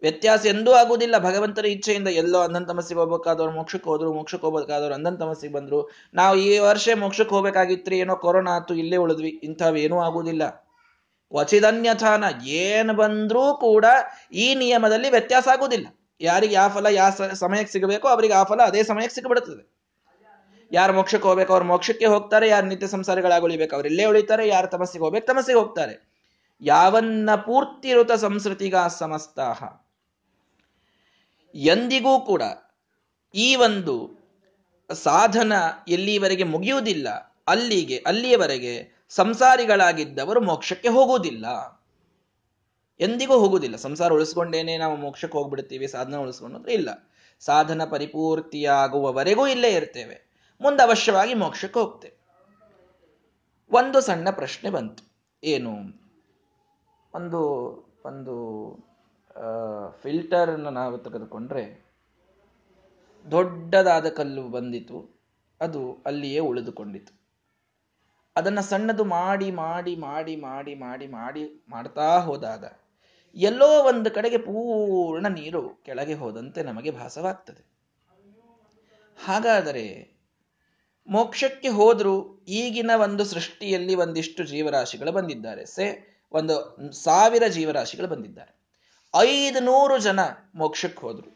[0.03, 1.17] ವ್ಯತ್ಯಾಸ ಎಂದೂ ಆಗುವುದಿಲ್ಲ.
[1.17, 5.91] ಭಗವಂತನ ಇಚ್ಛೆಯಿಂದ ಎಲ್ಲೋ ಅಂಧನ್ ತಮಸ್ಸಿಗೆ ಹೋಗ್ಬೇಕಾದವ್ರು ಮೋಕ್ಷಕ್ಕೆ ಹೋದ್ರು, ಮೋಕ್ಷಕ್ಕೆ ಹೋಗ್ಬೇಕಾದವ್ರು ಅಂಧನ್ ತಮಸ್ಸಿಗೆ ಬಂದ್ರು.
[6.13, 10.69] ನಾವು ಈ ವರ್ಷ ಮೋಕ್ಷಕ್ಕೆ ಹೋಗ್ಬೇಕಾಗಿತ್ರಿ, ಏನೋ ಕೊರೋನಾ ಆತು ಇಲ್ಲೇ ಉಳಿದ್ವಿ, ಇಂಥವೇನೂ ಆಗುವುದಿಲ್ಲ.
[11.35, 13.85] ವಚಿದನ್ಯಥಾನ, ಏನು ಬಂದ್ರೂ ಕೂಡ
[14.31, 15.87] ಈ ನಿಯಮದಲ್ಲಿ ವ್ಯತ್ಯಾಸ ಆಗುವುದಿಲ್ಲ.
[16.21, 19.63] ಯಾರಿಗೆ ಯಾವ ಫಲ, ಯಾವ ಸಮಯಕ್ಕೆ ಸಿಗಬೇಕೋ ಅವರಿಗೆ ಆ ಫಲ ಅದೇ ಸಮಯಕ್ಕೆ ಸಿಗಬಿಡುತ್ತದೆ
[20.71, 25.27] ಯಾರು ಮೋಕ್ಷಕ್ಕೆ ಹೋಗ್ಬೇಕು, ಅವ್ರು ಮೋಕ್ಷಕ್ಕೆ ಹೋಗ್ತಾರೆ, ಯಾರು ನಿತ್ಯ ಸಂಸಾರಗಳಾಗುಳಿಬೇಕು ಅವ್ರು ಇಲ್ಲೇ ಉಳಿತಾರೆ, ಯಾರು ತಮಸ್ಸಿಗೆ ಹೋಗ್ಬೇಕು,
[25.27, 25.95] ತಮಸ್ಸಿಗೆ ಹೋಗ್ತಾರೆ.
[26.61, 29.63] ಯಾವನ್ನ ಪೂರ್ತಿ ಋತ ಸಂಸ್ಕೃತಿಗ ಸಮಸ್ತಾಹ.
[31.55, 32.41] ಎಂದಿಗೂ ಕೂಡ
[33.35, 34.23] ಈ ಒಂದು
[34.93, 35.53] ಸಾಧನ
[35.87, 37.07] ಎಲ್ಲಿವರೆಗೆ ಮುಗಿಯುವುದಿಲ್ಲ,
[37.47, 41.45] ಅಲ್ಲಿಗೆ, ಅಲ್ಲಿಯವರೆಗೆ ಸಂಸಾರಿಗಳಾಗಿದ್ದವರು ಮೋಕ್ಷಕ್ಕೆ ಹೋಗುವುದಿಲ್ಲ.
[42.99, 43.75] ಎಂದಿಗೂ ಹೋಗುವುದಿಲ್ಲ.
[43.75, 47.11] ಸಂಸಾರ ಉಳಿಸ್ಕೊಂಡೇನೆ ನಾವು ಮೋಕ್ಷಕ್ಕೆ ಹೋಗ್ಬಿಡ್ತೀವಿ, ಸಾಧನ ಉಳಿಸ್ಕೊಂಡು ಅಂದ್ರೆ ಇಲ್ಲ.
[47.39, 50.47] ಸಾಧನ ಪರಿಪೂರ್ತಿಯಾಗುವವರೆಗೂ ಇಲ್ಲೇ ಇರ್ತೇವೆ.
[50.61, 52.23] ಮುಂದೆ ಅವಶ್ಯವಾಗಿ ಮೋಕ್ಷಕ್ಕೆ ಹೋಗ್ತೇವೆ.
[53.71, 55.13] ಒಂದು ಸಣ್ಣ ಪ್ರಶ್ನೆ ಬಂತು.
[55.43, 55.71] ಏನು?
[57.13, 57.39] ಒಂದು
[58.05, 58.92] ಒಂದು
[60.03, 61.83] ಫಿಲ್ಟರ್ನ ನಾವು ತೆಗೆದುಕೊಂಡ್ರೆ
[63.31, 65.19] ದೊಡ್ಡದಾದ ಕಲ್ಲು ಬಂದಿತು,
[65.61, 67.19] ಅದು ಅಲ್ಲಿಯೇ ಉಳಿದುಕೊಂಡಿತು.
[68.35, 72.65] ಅದನ್ನ ಸಣ್ಣದು ಮಾಡಿ ಮಾಡಿ ಮಾಡಿ ಮಾಡಿ ಮಾಡಿ ಮಾಡಿ ಮಾಡ್ತಾ ಹೋದಾಗ
[73.35, 77.63] ಎಲ್ಲೋ ಒಂದು ಕಡೆಗೆ ಪೂರ್ಣ ನೀರು ಕೆಳಗೆ ಹೋದಂತೆ ನಮಗೆ ಭಾಸವಾಗ್ತದೆ.
[79.25, 80.13] ಹಾಗಾದರೆ
[81.07, 85.65] ಮೋಕ್ಷಕ್ಕೆ ಹೋದರೂ ಈಗಿನ ಒಂದು ಸೃಷ್ಟಿಯಲ್ಲಿ ಒಂದಿಷ್ಟು ಜೀವರಾಶಿಗಳು ಬಂದಿದ್ದಾರೆ.
[85.65, 85.85] ಸೆ,
[86.31, 86.55] ಒಂದು
[86.91, 88.62] ಸಾವಿರ ಜೀವರಾಶಿಗಳು ಬಂದಿದ್ದಾರೆ.
[89.15, 90.19] ಐದು ನೂರು ಜನ
[90.55, 91.29] ಮೋಕ್ಷಕ್ಕೆ ಹೋದ್ರು.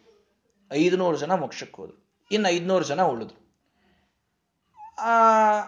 [0.73, 2.27] ಐದುನೂರು ಜನ ಮೋಕ್ಷಕ್ಕೆ ಹೋದ್ರು.
[2.31, 3.47] ಇನ್ನು ಐದುನೂರು ಜನ ಉಳಿದ್ರು.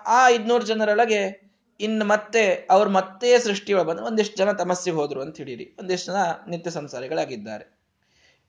[0.05, 5.75] ಆ ಐದುನೂರು ಜನರೊಳಗೆ ಇನ್ನು ಮತ್ತೆ ಅವ್ರು ಮತ್ತೆ ಸೃಷ್ಟಿಯೊಳಗೆ ಬಂದ್ರೆ ಒಂದಿಷ್ಟು ಜನ ತಮಸ್ಸಿಗೆ ಹೋದ್ರು ಅಂತ ಹಿಡೀರಿ
[5.79, 6.17] ಒಂದಿಷ್ಟು ಜನ
[6.47, 7.79] ನಿತ್ಯ ಸಂಸಾರಿಗಳಾಗಿದ್ದಾರೆ.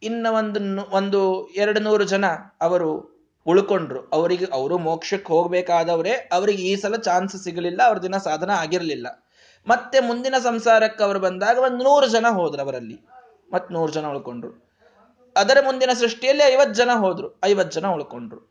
[0.02, 2.24] ಇನ್ನ ಒಂದು ಒಂದು ಎರಡು ನೂರು ಜನ
[2.60, 4.08] ಅವರು ಉಳ್ಕೊಂಡ್ರು.
[4.08, 9.28] ಅವರಿಗೆ, ಅವರು ಮೋಕ್ಷಕ್ಕೆ ಹೋಗ್ಬೇಕಾದವರೇ, ಅವರಿಗೆ ಈ ಸಲ ಚಾನ್ಸ್ ಸಿಗಲಿಲ್ಲ, ಅವ್ರ ದಿನ ಸಾಧನ ಆಗಿರಲಿಲ್ಲ.
[9.66, 13.19] ಮತ್ತೆ ಮುಂದಿನ ಸಂಸಾರಕ್ಕೆ ಅವರು ಬಂದಾಗ ಒಂದು ನೂರು ಜನ ಹೋದ್ರು ಅವರಲ್ಲಿ.
[13.52, 14.70] ಮತ್ ನೂರು ಜನ ಉಳ್ಕೊಂಡ್ರು.
[15.36, 17.40] ಅದರ ಮುಂದಿನ ಸೃಷ್ಟಿಯಲ್ಲಿ ಐವತ್ತು ಜನ ಹೋದ್ರು.
[17.44, 18.50] ಐವತ್ತು ಜನ ಉಳ್ಕೊಂಡ್ರು.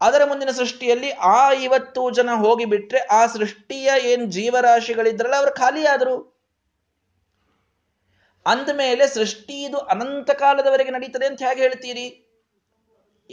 [0.00, 6.32] ಅದರ ಮುಂದಿನ ಸೃಷ್ಟಿಯಲ್ಲಿ ಆ ಐವತ್ತು ಜನ ಹೋಗಿ ಬಿಟ್ರೆ ಆ ಸೃಷ್ಟಿಯ ಏನ್ ಜೀವರಾಶಿಗಳಿದ್ರಲ್ಲ ಅವರು ಖಾಲಿಯಾದರು.
[8.46, 12.31] ಅಂದಮೇಲೆ ಸೃಷ್ಟಿ ಇದು ಅನಂತ ಕಾಲದವರೆಗೆ ನಡೀತದೆ ಅಂತ ಹೇಗೆ ಹೇಳ್ತೀರಿ?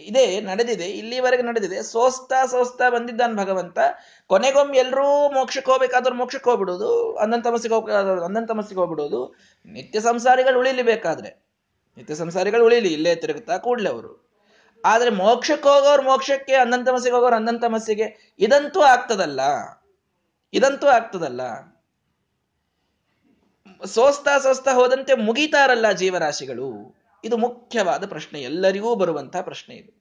[0.08, 1.84] ಇದೇ, ನಡೆದಿದೆ, ಇಲ್ಲಿವರೆಗೆ ನಡೆದಿದೆ.
[1.84, 3.80] ಸೋಸ್ತಾ ಸೋಸ್ತಾ ಬಂದಿದ್ದಾನೆ ಭಗವಂತ.
[4.28, 9.36] ಕೊನೆಗೊಮ್ಮೆ ಎಲ್ಲರೂ ಮೋಕ್ಷಕ್ಕೆ ಹೋಗ್ಬೇಕಾದ್ರೂ ಮೋಕ್ಷಕ್ಕೆ ಹೋಗ್ಬಿಡೋದು ಅಂದನ್ ತಮಸ್ಸಿಗೆ ಹೋಗ್ಬೇಕಾದ್ರೆ ಅಂದನ್ ತಮಸ್ಸಿಗೆ ಹೋಗ್ಬಿಡೋದು
[9.66, 11.46] ನಿತ್ಯ ಸಂಸಾರಿಗಳು ಉಳಿಲಿ ಬೇಕಾದ್ರೆ
[11.98, 14.30] ನಿತ್ಯ ಸಂಸಾರಿಗಳು ಉಳಿಲಿ, ಇಲ್ಲೇ ತಿರುಗುತ್ತಾ ಕೂಡ್ಲೆ ಅವರು.
[14.86, 19.42] ಆದ್ರೆ ಮೋಕ್ಷಕ್ಕೆ ಹೋಗೋರು ಮೋಕ್ಷಕ್ಕೆ ತಮಸ್ಸಿಗೆ ಹೋಗೋರು ತಮಸ್ಸಿಗೆ ಇದಂತೂ ಆಗ್ತದಲ್ಲ.
[20.54, 21.42] ಇದಂತೂ ಆಗ್ತದಲ್ಲ.
[23.86, 26.99] ಸೋಸ್ತಾ ಸೋಸ್ತಾ ಹೋದಂತೆ ಮುಗಿತಾರಲ್ಲ ಜೀವರಾಶಿಗಳು.
[27.24, 30.00] ಇದು ಮುಖ್ಯವಾದ ಪ್ರಶ್ನೆ, ಎಲ್ಲರಿಗೂ ಬರುವಂತಹ ಪ್ರಶ್ನೆ ಇದು.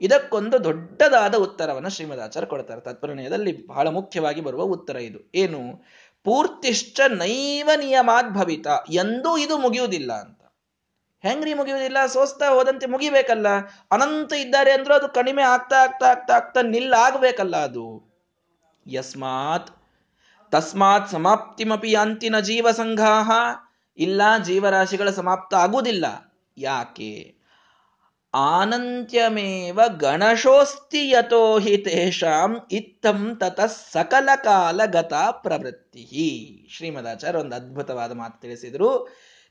[0.00, 2.80] ಇದಕ್ಕೊಂದು ದೊಡ್ಡದಾದ ಉತ್ತರವನ್ನು ಶ್ರೀಮದಾಚಾರ್ಯ ಕೊಡ್ತಾರೆ.
[2.80, 5.30] ತತ್ಪರಿಣಯದಲ್ಲಿ ಬಹಳ ಮುಖ್ಯವಾಗಿ ಬರುವ ಉತ್ತರ ಇದು.
[5.34, 5.84] ಏನು?
[6.24, 10.40] ಪೂರ್ತಿಶ್ಚ ನೈವ ನಿಯಮಾದ್ಭವಿತ ಎಂದೂ ಇದು ಮುಗಿಯುವುದಿಲ್ಲ ಅಂತ.
[11.22, 12.06] ಹೆಂಗ್ರಿ ಮುಗಿಯುವುದಿಲ್ಲ?
[12.06, 13.46] ಸೋಸ್ತಾ ಹೋದಂತೆ ಮುಗಿಬೇಕಲ್ಲ.
[13.90, 18.14] ಅನಂತ ಇದ್ದಾರೆ ಅಂದ್ರೂ ಅದು ಕಡಿಮೆ ಆಗ್ತಾ ಆಗ್ತಾ ಆಗ್ತಾ ಆಗ್ತಾ ನಿಲ್ಲಾಗಬೇಕಲ್ಲ ಅದು.
[18.86, 19.70] ಯಸ್ಮಾತ್,
[20.52, 23.30] ತಸ್ಮಾತ್ ಸಮಾಪ್ತಿಮಪಿ ಅಂತಿನ ಜೀವ ಸಂಘಾಹ
[23.98, 26.33] ಇಲ್ಲ, ಜೀವರಾಶಿಗಳ ಸಮಾಪ್ತ ಆಗುವುದಿಲ್ಲ.
[26.56, 27.34] ಯಾಕೆ?
[28.34, 33.60] ಆನಂತ್ಯಮೇವ ಗಣಶೋಸ್ತಿ ಯತೋ ಹಿ ತೇಷಾಂ ಇತ್ತಂ ತತ
[33.92, 35.12] ಸಕಲ ಕಾಲಗತ
[35.44, 36.04] ಪ್ರವೃತ್ತಿ.
[36.76, 38.90] ಶ್ರೀಮದಾಚಾರ್ಯ ಒಂದು ಅದ್ಭುತವಾದ ಮಾತು ತಿಳಿಸಿದ್ರು.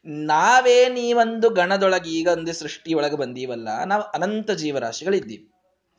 [0.06, 5.46] ನಾವೇ ನೀವೊಂದು ಗಣದೊಳಗೆ ಈಗ ಒಂದು ಸೃಷ್ಟಿಯೊಳಗೆ ಬಂದೀವಲ್ಲ, ನಾವು ಅನಂತ ಜೀವರಾಶಿಗಳಿದ್ದೀವಿ.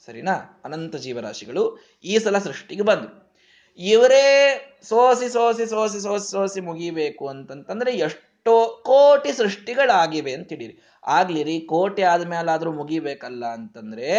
[0.06, 0.62] ಸರಿನಾ?
[0.64, 3.24] ಅನಂತ ಜೀವರಾಶಿಗಳು ಈ ಸಲ ಸೃಷ್ಟಿಗೆ ಬಂದರು.
[3.78, 4.26] ಇವರೇ
[4.82, 10.74] ಸೋಸಿ ಸೋಸಿ ಸೋಸಿ ಸೋಸಿ ಸೋಸಿ ಮುಗಿಬೇಕು ಅಂತಂತಂದ್ರೆ ಎಷ್ಟೋ ಕೋಟಿ ಸೃಷ್ಟಿಗಳಾಗಿವೆ ಅಂತ ತಿಳಿರಿ
[11.06, 14.10] ಆಗ್ಲಿರಿ, ಕೋಟಿ ಆದ್ಮೇಲಾದ್ರೂ ಮುಗಿಬೇಕಲ್ಲ ಅಂತಂದ್ರೆ,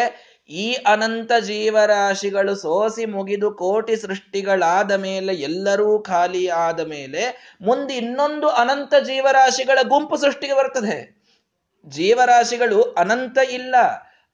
[0.50, 8.93] ಈ ಅನಂತ ಜೀವರಾಶಿಗಳು ಸೋಸಿ ಮುಗಿದು ಕೋಟಿ ಸೃಷ್ಟಿಗಳಾದ ಮೇಲೆ, ಎಲ್ಲರೂ ಖಾಲಿ ಆದ ಮೇಲೆ, ಮುಂದೆ ಇನ್ನೊಂದು ಅನಂತ
[9.04, 11.26] ಜೀವರಾಶಿಗಳ ಗುಂಪು ಸೃಷ್ಟಿಗೆ ಬರ್ತದೆ.
[11.88, 13.76] ಜೀವರಾಶಿಗಳು ಅನಂತ ಇಲ್ಲ,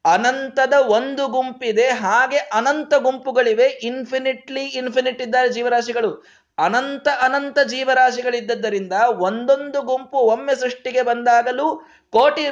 [0.05, 6.41] ಅನಂತದ ಒಂದು ಗುಂಪಿದೆ, ಹಾಗೆ ಅನಂತ ಗುಂಪುಗಳಿವೆ ಇನ್ಫಿನಿಟ್ಲಿ ಇನ್ಫಿನಿಟ್ ಇದ್ದಾರೆ ಜೀವರಾಶಿಗಳು.
[6.57, 11.81] ಅನಂತ ಅನಂತ ಜೀವರಾಶಿಗಳಿದ್ದದ್ದರಿಂದ ಒಂದೊಂದು ಗುಂಪು ಒಮ್ಮೆ ಸೃಷ್ಟಿಗೆ ಬಂದಾಗಲೂ
[12.13, 12.45] ಕೋಟಿ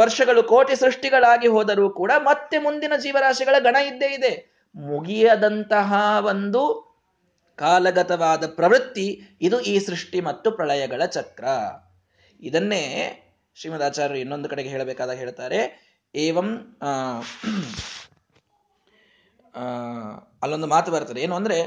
[0.00, 4.32] ವರ್ಷಗಳು ಕೋಟಿ ಸೃಷ್ಟಿಗಳಾಗಿ ಹೋದರೂ ಕೂಡ ಮತ್ತೆ ಮುಂದಿನ ಜೀವರಾಶಿಗಳ ಗಣ ಇದ್ದೇ ಇದೆ.
[4.74, 5.92] ಮುಗಿಯದಂತಹ
[6.32, 6.62] ಒಂದು
[7.58, 9.06] ಕಾಲಗತವಾದ ಪ್ರವೃತ್ತಿ
[9.42, 11.44] ಇದು ಈ ಸೃಷ್ಟಿ ಮತ್ತು ಪ್ರಳಯಗಳ ಚಕ್ರ.
[12.40, 12.82] ಇದನ್ನೇ
[13.56, 15.60] ಶ್ರೀಮದಾಚಾರ್ಯರು ಇನ್ನೊಂದು ಕಡೆಗೆ ಹೇಳಬೇಕಾದ ಹೇಳ್ತಾರೆ.
[16.14, 16.48] ಏವಂ
[20.42, 21.20] ಅಲ್ಲೊಂದು ಮಾತು ಬರ್ತದೆ.
[21.26, 21.58] ಏನು ಅಂದ್ರೆ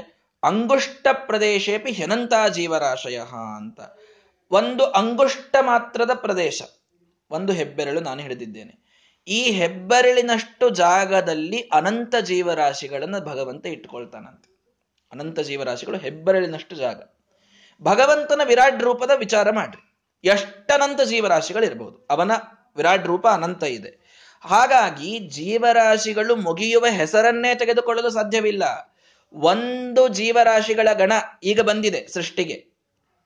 [0.42, 3.18] ಅಂಗುಷ್ಟ ಪ್ರದೇಶೇಪಿ ಹೆನಂತ ಜೀವರಾಶಯ
[3.60, 3.80] ಅಂತ.
[4.50, 6.62] ಒಂದು ಅಂಗುಷ್ಟ ಮಾತ್ರದ ಪ್ರದೇಶ.
[7.30, 8.88] ಒಂದು ಹೆಬ್ಬೆರಳು ನಾನು ಹಿಡಿದಿದ್ದೇನೆ.
[9.28, 14.58] ಈ ಹೆಬ್ಬೆರಳಿನಷ್ಟು ಜಾಗದಲ್ಲಿ ಅನಂತ ಜೀವರಾಶಿಗಳನ್ನು ಭಗವಂತ ಇಟ್ಕೊಳ್ತಾನಂತೆ.
[15.12, 17.02] ಅನಂತ ಜೀವರಾಶಿಗಳು ಹೆಬ್ಬೆರಳಿನಷ್ಟು ಜಾಗ.
[17.82, 20.04] ಭಗವಂತನ ವಿರಾಟ್ ರೂಪದ ವಿಚಾರ ಮಾಡ್ರಿ.
[20.24, 22.06] ಎಷ್ಟನಂತ ಜೀವರಾಶಿಗಳಿರ್ಬೋದು.
[22.10, 22.30] ಅವನ
[22.76, 24.08] ವಿರಾಟ್ ರೂಪ ಅನಂತ ಇದೆ.
[24.40, 28.94] ಹಾಗಾಗಿ ಜೀವರಾಶಿಗಳು ಮುಗಿಯುವ ಹೆಸರನ್ನೇ ತೆಗೆದುಕೊಳ್ಳಲು ಸಾಧ್ಯವಿಲ್ಲ.
[29.32, 32.67] ಒಂದು ಜೀವರಾಶಿಗಳ ಗಣ ಈಗ ಬಂದಿದೆ ಸೃಷ್ಟಿಗೆ.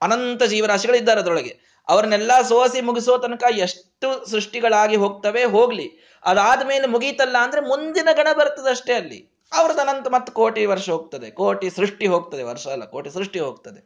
[0.03, 1.53] ಅನಂತ ಜೀವರಾಶಿಗಳು ಇದ್ದಾರೆ ಅದರೊಳಗೆ.
[1.89, 5.87] ಅವ್ರನ್ನೆಲ್ಲ ಸೋಸಿ ಮುಗಿಸೋ ತನಕ ಎಷ್ಟು ಸೃಷ್ಟಿಗಳಾಗಿ ಹೋಗ್ತವೆ ಹೋಗ್ಲಿ.
[6.25, 9.21] ಅದಾದ ಮೇಲೆ ಮುಗೀತಲ್ಲ ಅಂದ್ರೆ ಮುಂದಿನ ಗಣ ಬರ್ತದಷ್ಟೇ ಅಲ್ಲಿ.
[9.53, 11.31] ಅವ್ರದ್ದು ಅನಂತ ಮತ್ತೆ ಕೋಟಿ ವರ್ಷ ಹೋಗ್ತದೆ.
[11.31, 13.81] ಕೋಟಿ ಸೃಷ್ಟಿ ಹೋಗ್ತದೆ ವರ್ಷ ಅಲ್ಲ, ಕೋಟಿ ಸೃಷ್ಟಿ ಹೋಗ್ತದೆ.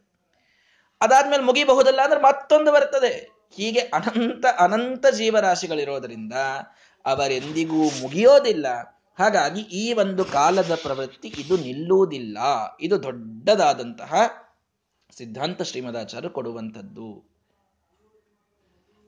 [1.00, 3.12] ಅದಾದ್ಮೇಲೆ ಮುಗಿಬಹುದಲ್ಲ ಅಂದ್ರೆ ಮತ್ತೊಂದು ಬರ್ತದೆ.
[3.56, 6.32] ಹೀಗೆ ಅನಂತ ಅನಂತ ಜೀವರಾಶಿಗಳಿರೋದರಿಂದ
[7.04, 8.66] ಅವರೆಂದಿಗೂ ಮುಗಿಯೋದಿಲ್ಲ.
[9.18, 12.38] ಹಾಗಾಗಿ ಈ ಒಂದು ಕಾಲದ ಪ್ರವೃತ್ತಿ ಇದು ನಿಲ್ಲುವುದಿಲ್ಲ.
[12.80, 14.14] ಇದು ದೊಡ್ಡದಾದಂತಹ
[15.10, 17.24] ಸಿದ್ಧಾಂತ ಶ್ರೀಮದಾಚಾರ್ಯ ಕೊಡುವಂಥದ್ದು.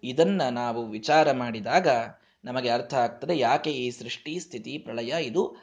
[0.05, 1.89] ಇದನ್ನ ನಾವು ವಿಚಾರ ಮಾಡಿದಾಗ
[2.45, 5.57] ನಮಗೆ ಅರ್ಥ ಆಗ್ತದೆ, ಯಾಕೆ ಈ ಸೃಷ್ಟಿ, ಸ್ಥಿತಿ, ಪ್ರಳಯ ಇದು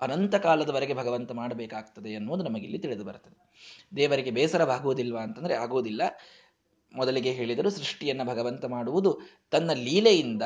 [0.00, 3.48] ಅನಂತ ಕಾಲದವರೆಗೆ ಭಗವಂತ ಮಾಡಬೇಕಾಗ್ತದೆ ಅನ್ನೋದು ನಮಗಿಲ್ಲಿ ತಿಳಿದು ಬರ್ತದೆ.
[3.96, 6.02] ದೇವರಿಗೆ ಬೇಸರವಾಗುವುದಿಲ್ವಾ ಅಂತಂದ್ರೆ ಆಗುವುದಿಲ್ಲ.
[6.94, 9.18] ಮೊದಲಿಗೆ ಹೇಳಿದರು, ಸೃಷ್ಟಿಯನ್ನ ಭಗವಂತ ಮಾಡುವುದು
[9.50, 10.42] ತನ್ನ ಲೀಲೆಯಿಂದ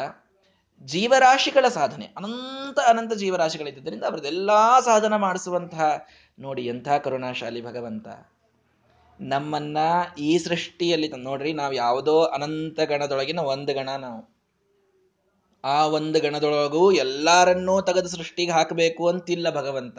[0.82, 2.06] ಜೀವರಾಶಿಗಳ ಸಾಧನೆ.
[2.06, 6.06] ಅನಂತ ಅನಂತ ಜೀವರಾಶಿಗಳಿದ್ದರಿಂದ ಅವರದೆಲ್ಲಾ ಸಾಧನ ಮಾಡಿಸುವಂತಹ,
[6.38, 8.08] ನೋಡಿ ಎಂಥ ಕರುಣಾಶಾಲಿ ಭಗವಂತ.
[9.20, 9.78] ನಮ್ಮನ್ನ
[10.18, 14.38] ಈ ಸೃಷ್ಟಿಯಲ್ಲಿ ನೋಡ್ರಿ ನಾವು ಯಾವುದೋ ಅನಂತ ಗಣದೊಳಗಿನ ಒಂದು ಗಣ ನಾವು.
[15.64, 19.98] ಆ ಒಂದು ಗಣದೊಳಗೂ ಎಲ್ಲಾರನ್ನೂ ತೆಗೆದು ಸೃಷ್ಟಿಗೆ ಹಾಕಬೇಕು ಅಂತಿಲ್ಲ ಭಗವಂತ.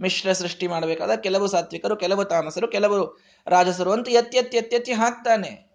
[0.00, 5.70] ಮಿಶ್ರ ಸೃಷ್ಟಿ ಮಾಡಬೇಕಾದ ಕೆಲವು ಸಾತ್ವಿಕರು, ಕೆಲವು ತಾಮಸರು ಕೆಲವರು ರಾಜಸರು ಅಂತ ಎತ್ತಿ ಎತ್ತಿ ಎತ್ತಿ ಹಾಕ್ತಾನೆ.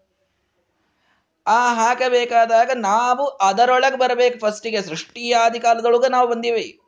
[1.48, 4.40] ಆ ಹಾಕಬೇಕಾದಾಗ ನಾವು ಅದರೊಳಗೆ ಬರಬೇಕು.
[4.40, 6.80] ಫಸ್ಟಿಗೆ ಸೃಷ್ಟಿಯಾದಿ ಕಾಲದೊಳಗೆ ನಾವು ಬಂದೀವಿ.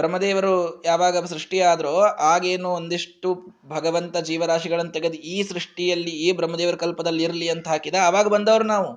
[0.00, 1.94] ಬ್ರಹ್ಮದೇವರು ಯಾವಾಗ ಸೃಷ್ಟಿಯಾದರೋ
[2.32, 3.30] ಆಗೇನು ಒಂದಿಷ್ಟು
[3.68, 8.90] ಭಗವಂತ ಜೀವರಾಶಿಗಳನ್ನು ತೆಗೆದು ಈ ಸೃಷ್ಟಿಯಲ್ಲಿ, ಈ ಬ್ರಹ್ಮದೇವರ ಕಲ್ಪದಲ್ಲಿ ಇರಲಿ ಅಂತ ಹಾಕಿದ, ಆವಾಗ ಬಂದವರು ನಾವು.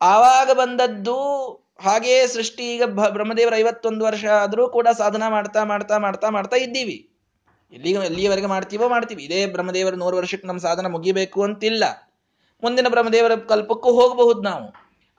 [0.00, 1.16] ಆವಾಗ ಬಂದದ್ದು
[1.80, 2.82] ಹಾಗೇ ಸೃಷ್ಟಿ, ಈಗ
[3.16, 6.98] ಬ್ರಹ್ಮದೇವರ ಐವತ್ತೊಂದು ವರ್ಷ ಆದರೂ ಕೂಡ ಸಾಧನ ಮಾಡ್ತಾ ಮಾಡ್ತಾ ಮಾಡ್ತಾ ಮಾಡ್ತಾ ಇದ್ದೀವಿ.
[7.72, 9.22] ಇಲ್ಲಿ ಎಲ್ಲಿಯವರೆಗೆ ಮಾಡ್ತೀವೋ ಮಾಡ್ತೀವಿ.
[9.24, 11.84] ಇದೇ ಬ್ರಹ್ಮದೇವರ ನೂರು ವರ್ಷಕ್ಕೆ ನಮ್ಮ ಸಾಧನ ಮುಗಿಬೇಕು ಅಂತಿಲ್ಲ.
[12.62, 14.66] ಮುಂದಿನ ಬ್ರಹ್ಮದೇವರ ಕಲ್ಪಕ್ಕೂ ಹೋಗಬಹುದು ನಾವು.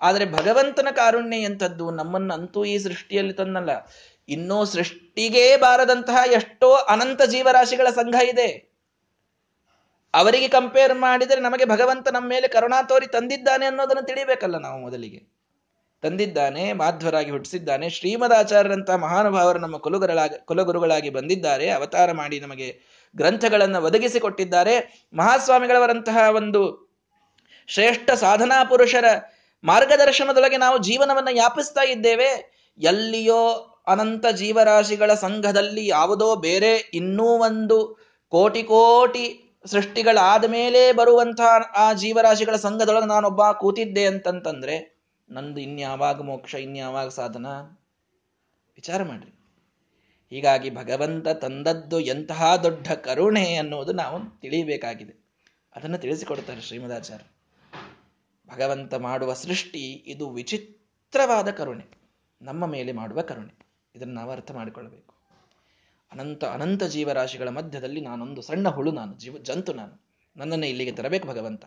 [0.01, 3.71] ಆದರೆ ಭಗವಂತನ ಕಾರುಣ್ಯ ಎಂಥದ್ದು ನಮ್ಮನ್ನಂತೂ ಈ ಸೃಷ್ಟಿಯಲ್ಲಿ ತಂದಲ್ಲ.
[4.29, 8.73] ಇನ್ನೂ ಸೃಷ್ಟಿಗೆ ಬಾರದಂತಹ ಎಷ್ಟೋ ಅನಂತ ಜೀವರಾಶಿಗಳ ಸಂಘ ಇದೆ.
[10.13, 15.33] ಅವರಿಗೆ ಕಂಪೇರ್ ಮಾಡಿದರೆ ನಮಗೆ ಭಗವಂತ ನಮ್ಮ ಮೇಲೆ ಕರುಣಾ ತೋರಿ ತಂದಿದ್ದಾನೆ ಅನ್ನೋದನ್ನು ತಿಳಿಬೇಕಲ್ಲ ನಾವು ಮೊದಲಿಗೆ.
[16.01, 22.79] ತಂದಿದ್ದಾನೆ, ಮಾಧ್ವರಾಗಿ ಹುಟ್ಟಿಸಿದ್ದಾನೆ ಶ್ರೀಮದಾಚಾರ್ಯರಂತ ಮಹಾನುಭಾವರು ನಮ್ಮ ಕುಲಗುರುಗಳಾಗಿ ಕುಲಗುರುಗಳಾಗಿ ಬಂದಿದ್ದಾರೆ, ಅವತಾರ ಮಾಡಿ ನಮಗೆ
[23.15, 25.05] ಗ್ರಂಥಗಳನ್ನು ಒದಗಿಸಿಕೊಟ್ಟಿದ್ದಾರೆ.
[25.13, 26.93] ಮಹಾಸ್ವಾಮಿಗಳವರಂತಹ ಒಂದು
[27.67, 29.05] ಶ್ರೇಷ್ಠ ಸಾಧನಾ ಪುರುಷರ
[29.63, 32.53] ಮಾರ್ಗದರ್ಶನದೊಳಗೆ ನಾವು ಜೀವನವನ್ನು ಯಾಪಿಸ್ತಾ ಇದ್ದೇವೆ.
[32.77, 42.55] ಎಲ್ಲಿಯೋ ಅನಂತ ಜೀವರಾಶಿಗಳ ಸಂಘದಲ್ಲಿ ಯಾವುದೋ ಬೇರೆ ಇನ್ನೂ ಒಂದು ಕೋಟಿ ಕೋಟಿ ಸೃಷ್ಟಿಗಳಾದ ಮೇಲೆ ಬರುವಂತಹ ಆ ಜೀವರಾಶಿಗಳ
[42.55, 44.93] ಸಂಘದೊಳಗೆ ನಾನೊಬ್ಬ ಕೂತಿದ್ದೆ ಅಂತಂತಂದ್ರೆ
[45.29, 47.45] ನಂದು ಇನ್ಯಾವಾಗ ಮೋಕ್ಷ, ಇನ್ಯಾವಾಗ ಸಾಧನ?
[48.75, 49.31] ವಿಚಾರ ಮಾಡ್ರಿ.
[50.29, 55.23] ಹೀಗಾಗಿ ಭಗವಂತ ತಂದದ್ದು ಎಂತಹ ದೊಡ್ಡ ಕರುಣೆ ಅನ್ನುವುದು ನಾವು ತಿಳಿಯಬೇಕಾಗಿದೆ.
[55.75, 57.25] ಅದನ್ನು ತಿಳಿಸಿಕೊಡ್ತಾರೆ ಶ್ರೀಮದಾಚಾರ್ಯ.
[58.55, 62.01] ಭಗವಂತ ಮಾಡುವ ಸೃಷ್ಟಿ ಇದು ವಿಚಿತ್ರವಾದ ಕರುಣೆ.
[62.41, 63.62] ನಮ್ಮ ಮೇಲೆ ಮಾಡುವ ಕರುಣೆ.
[63.95, 65.13] ಇದನ್ನು ನಾವು ಅರ್ಥ ಮಾಡಿಕೊಳ್ಳಬೇಕು.
[66.11, 70.03] ಅನಂತ ಅನಂತ ಜೀವರಾಶಿಗಳ ಮಧ್ಯದಲ್ಲಿ ನಾನೊಂದು ಸಣ್ಣ ಹುಳು ನಾನು, ಜೀವ, ಜಂತು ನಾನು.
[70.37, 71.65] ನನ್ನನ್ನು ಇಲ್ಲಿಗೆ ತರಬೇಕು ಭಗವಂತ.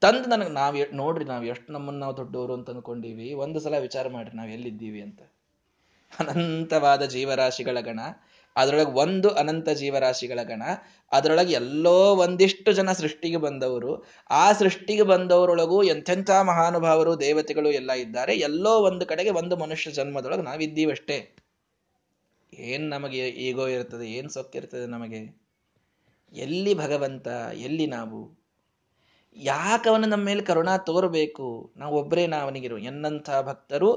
[0.00, 4.36] ತಂದು ನನಗೆ ನಾವು ನೋಡ್ರಿ ನಾವು ಎಷ್ಟು ನಮ್ಮನ್ನು ನಾವು ದೊಡ್ಡವರು ಅಂತ ಅಂದ್ಕೊಂಡೀವಿ ಒಂದು ಸಲ ವಿಚಾರ ಮಾಡ್ರಿ
[4.36, 5.20] ನಾವು ಎಲ್ಲಿದ್ದೀವಿ ಅಂತ.
[6.18, 8.00] ಅನಂತವಾದ ಜೀವರಾಶಿಗಳ ಗಣ
[8.58, 10.62] ಅದರೊಳಗೆ ಒಂದು ಅನಂತ ಜೀವರಾಶಿಗಳ ಗಣ,
[11.12, 14.04] ಅದರೊಳಗೆ ಎಲ್ಲೋ ಒಂದಿಷ್ಟು ಜನ ಸೃಷ್ಟಿಗೆ ಬಂದವರು.
[14.30, 18.34] ಆ ಸೃಷ್ಟಿಗೆ ಬಂದವರೊಳಗೂ ಎಂಥೆಂಥ ಮಹಾನುಭಾವರು, ದೇವತೆಗಳು ಎಲ್ಲ ಇದ್ದಾರೆ.
[18.34, 21.36] ಎಲ್ಲೋ ಒಂದು ಕಡೆಗೆ ಒಂದು ಮನುಷ್ಯ ಜನ್ಮದೊಳಗೆ ನಾವಿದ್ದೀವಷ್ಟೇ.
[22.54, 25.48] ಏನ್ ನಮಗೆ ಈಗೋ ಇರ್ತದೆ, ಏನ್ ಸೊಕ್ಕಿರ್ತದೆ ನಮಗೆ?
[26.32, 28.38] ಎಲ್ಲಿ ಭಗವಂತ, ಎಲ್ಲಿ ನಾವು?
[29.36, 31.72] ಯಾಕವನು ನಮ್ಮ ಮೇಲೆ ಕರುಣಾ ತೋರಬೇಕು?
[31.76, 33.90] ನಾವು ಒಬ್ಬರೇ ನಾವನಿಗಿರು ಎನ್ನಂಥ ಭಕ್ತರು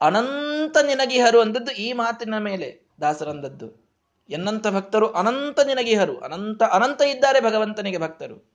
[0.00, 2.68] ಅನಂತ ನಿನಗಿಹರು ಅಂದದ್ದು ಈ ಮಾತಿನ ಮೇಲೆ
[3.00, 3.87] ದಾಸರಂದದ್ದು.
[4.30, 6.18] ಎನ್ನಂಥ ಭಕ್ತರು ಅನಂತ ನಿನಗಿಹರು.
[6.18, 8.52] ಅನಂತ ಅನಂತ ಇದ್ದಾರೆ ಭಗವಂತನಿಗೆ ಭಕ್ತರು.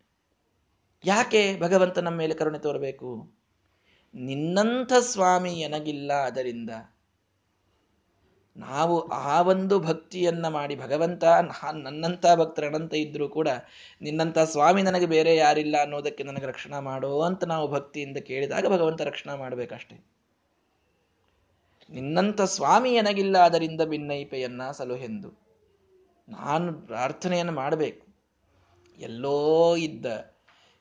[1.06, 3.34] ಯಾಕೆ ಭಗವಂತ ನಮ್ಮ ಮೇಲೆ ಕರುಣೆ ತೋರಬೇಕು?
[4.16, 6.70] ನಿನ್ನಂಥ ಸ್ವಾಮಿ ಎನಗಿಲ್ಲ ಅದರಿಂದ.
[8.58, 11.24] ನಾವು ಆ ಒಂದು ಭಕ್ತಿಯನ್ನ ಮಾಡಿ ಭಗವಂತ
[11.74, 13.48] ನನ್ನಂಥ ಭಕ್ತರು ಅನಂತ ಇದ್ರೂ ಕೂಡ
[14.02, 19.36] ನಿನ್ನಂಥ ಸ್ವಾಮಿ ನನಗೆ ಬೇರೆ ಯಾರಿಲ್ಲ ಅನ್ನೋದಕ್ಕೆ ನನಗೆ ರಕ್ಷಣಾ ಮಾಡೋ ಅಂತ ನಾವು ಭಕ್ತಿಯಿಂದ ಕೇಳಿದಾಗ ಭಗವಂತ ರಕ್ಷಣಾ
[19.36, 20.06] ಮಾಡಬೇಕಷ್ಟೆ.
[21.90, 25.43] ನಿನ್ನಂಥ ಸ್ವಾಮಿ ಎನಗಿಲ್ಲ ಅದರಿಂದ ಭಿನ್ನೈಪೆಯನ್ನ ಸಲುಹೆಂದು
[26.28, 28.08] ನಾನು ಪ್ರಾರ್ಥನೆಯನ್ನು ಮಾಡಬೇಕು.
[29.00, 30.06] ಎಲ್ಲೋ ಇದ್ದ,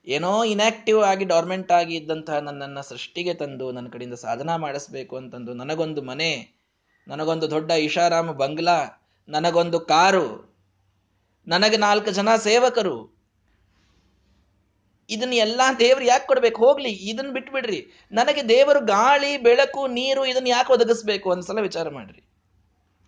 [0.07, 6.03] ಏನೋ ಇನ್ಆಕ್ಟಿವ್ ಆಗಿ ಡಾರ್ಮೆಂಟ್ ಆಗಿ ಇದ್ದಂತಹ ನನ್ನನ್ನು ಸೃಷ್ಟಿಗೆ ತಂದು, ನನ್ನ ಕಡೆಯಿಂದ ಸಾಧನ ಮಾಡಿಸ್ಬೇಕು ಅಂತಂದು ನನಗೊಂದು
[6.03, 6.63] ಮನೆ,
[7.09, 10.55] ನನಗೊಂದು ದೊಡ್ಡ ಇಶಾರಾಮ ಬಂಗ್ಲಾ, ನನಗೊಂದು ಕಾರು,
[11.49, 13.17] ನನಗೆ ನಾಲ್ಕು ಜನ ಸೇವಕರು.
[15.11, 16.67] ಇದನ್ನ ಎಲ್ಲಾ ದೇವರು ಯಾಕೆ ಕೊಡ್ಬೇಕು?
[16.67, 17.87] ಹೋಗ್ಲಿ, ಇದನ್ನ ಬಿಟ್ಬಿಡ್ರಿ.
[18.13, 21.31] ನನಗೆ ದೇವರು ಗಾಳಿ, ಬೆಳಕು, ನೀರು ಇದನ್ನ ಯಾಕೆ ಒದಗಿಸ್ಬೇಕು?
[21.31, 22.32] ಒಂದ್ಸಲ ವಿಚಾರ ಮಾಡ್ರಿ.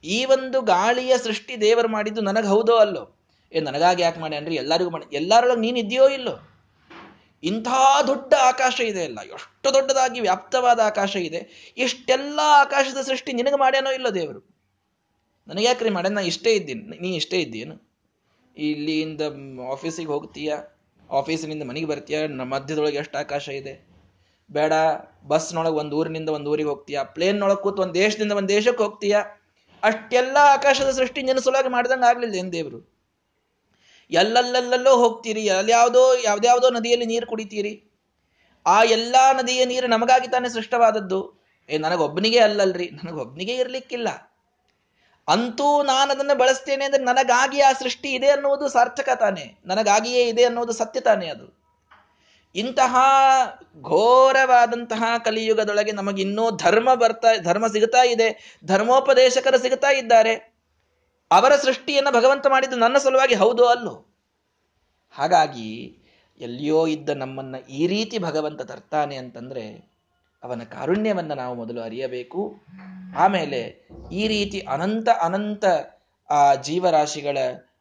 [0.05, 3.05] ಈ ಒಂದು ಗಾಳಿಯ ಸೃಷ್ಟಿ ದೇವರು ಮಾಡಿದ್ದು ನನಗೆ ಹೌದೋ ಅಲ್ಲೋ?
[3.53, 6.35] ಏ, ನನಗಾಗಿ ಯಾಕೆ ಮಾಡಿ ಅಂದ್ರೆ ಎಲ್ಲರಿಗೂ ಮಾಡಿ, ಎಲ್ಲರೊಳಗೆ ನೀನು ಇದೆಯೋ ಇಲ್ಲೋ?
[7.43, 7.69] ಇಂಥ
[8.07, 11.40] ದೊಡ್ಡ ಆಕಾಶ ಇದೆ ಅಲ್ಲ, ಎಷ್ಟು ದೊಡ್ಡದಾಗಿ ವ್ಯಾಪ್ತವಾದ ಆಕಾಶ ಇದೆ
[11.77, 14.40] ಇಷ್ಟೆಲ್ಲ ಆಕಾಶದ ಸೃಷ್ಟಿ ನಿನಗೆ ಮಾಡ್ಯಾನೋ ಇಲ್ಲೋ ದೇವರು?
[15.49, 16.11] ನನಗೆ ಯಾಕ್ರಿ ಮಾಡ್ಯ?
[16.11, 16.83] ನಾ ಇಷ್ಟೇ ಇದ್ದೀನಿ.
[17.03, 17.75] ನೀ ಇಷ್ಟೇ ಇದ್ದೀನು
[18.57, 19.23] ಇಲ್ಲಿಂದ
[19.73, 20.53] ಆಫೀಸಿಗೆ ಹೋಗ್ತೀಯ?
[21.11, 22.19] ಆಫೀಸಿನಿಂದ ಮನೆಗೆ ಬರ್ತೀಯ?
[22.27, 23.75] ಮಧ್ಯದೊಳಗೆ ಎಷ್ಟು ಆಕಾಶ ಇದೆ?
[24.51, 24.73] ಬೇಡ,
[25.27, 26.99] ಬಸ್ನೊಳಗೆ ಒಂದು ಊರಿನಿಂದ ಒಂದು ಊರಿಗೆ ಹೋಗ್ತೀಯ?
[27.05, 29.17] ಪ್ಲೇನ್ನೊಳಗೆ ಕೂತು ಒಂದು ದೇಶದಿಂದ ಒಂದು ದೇಶಕ್ಕೆ ಹೋಗ್ತೀಯ?
[29.85, 32.94] ಅಷ್ಟೆಲ್ಲ ಆಕಾಶದ ಸೃಷ್ಟಿ ನೆನಸೊಳಗೆ ಮಾಡ್ದಂಗೆ ಆಗ್ಲಿಲ್ಲ ಏನ್ ದೇವರು?
[34.11, 37.90] ಎಲ್ಲೆಲ್ಲೆಲ್ಲೋ ಹೋಗ್ತೀರಿ ಅಲ್ಯಾವುದೋ ಯಾವುದ್ಯಾವುದೋ ನದಿಯಲ್ಲಿ ನೀರು ಕುಡಿತೀರಿ.
[38.66, 41.44] ಆ ಎಲ್ಲಾ ನದಿಯ ನೀರು ನಮಗಾಗಿ ತಾನೇ ಸೃಷ್ಟವಾದದ್ದು.
[41.68, 44.09] ಏ, ನನಗೊಬ್ಬನಿಗೆ ಅಲ್ಲಲ್ರಿ, ನನಗೊಬ್ಬನಿಗೆ ಇರಲಿಕ್ಕಿಲ್ಲ.
[45.29, 50.73] ಅಂತೂ ನಾನು ಅದನ್ನು ಬಳಸ್ತೇನೆ ಅಂದ್ರೆ ನನಗಾಗಿ ಆ ಸೃಷ್ಟಿ ಇದೆ ಅನ್ನುವುದು ಸಾರ್ಥಕ ತಾನೆ, ನನಗಾಗಿಯೇ ಇದೆ ಅನ್ನೋದು
[50.73, 51.63] ಸತ್ಯ ತಾನೇ ಅದು.
[52.55, 52.97] ಇಂತಹ
[53.81, 60.35] ಘೋರವಾದಂತಹ ಕಲಿಯುಗದೊಳಗೆ ನಮಗಿನ್ನೂ ಧರ್ಮ ಬರ್ತಾ, ಧರ್ಮ ಸಿಗುತ್ತಾ ಇದೆ, ಧರ್ಮೋಪದೇಶಕರು ಸಿಗುತ್ತಾ ಇದ್ದಾರೆ.
[61.31, 64.17] ಅವರ ಸೃಷ್ಟಿಯನ್ನು ಭಗವಂತ ಮಾಡಿದ್ದು ನನ್ನ ಸಲುವಾಗಿ ಹೌದು ಅಲ್ಲೋ?
[65.11, 65.99] ಹಾಗಾಗಿ
[66.40, 69.95] ಎಲ್ಲಿಯೋ ಇದ್ದ ನಮ್ಮನ್ನ ಈ ರೀತಿ ಭಗವಂತ ತರ್ತಾನೆ ಅಂತಂದ್ರೆ
[70.43, 72.55] ಅವನ ಕಾರುಣ್ಯವನ್ನು ನಾವು ಮೊದಲು ಅರಿಯಬೇಕು.
[73.19, 75.64] ಆಮೇಲೆ ಈ ರೀತಿ ಅನಂತ ಅನಂತ
[76.31, 77.38] ಆ ಜೀವರಾಶಿಗಳ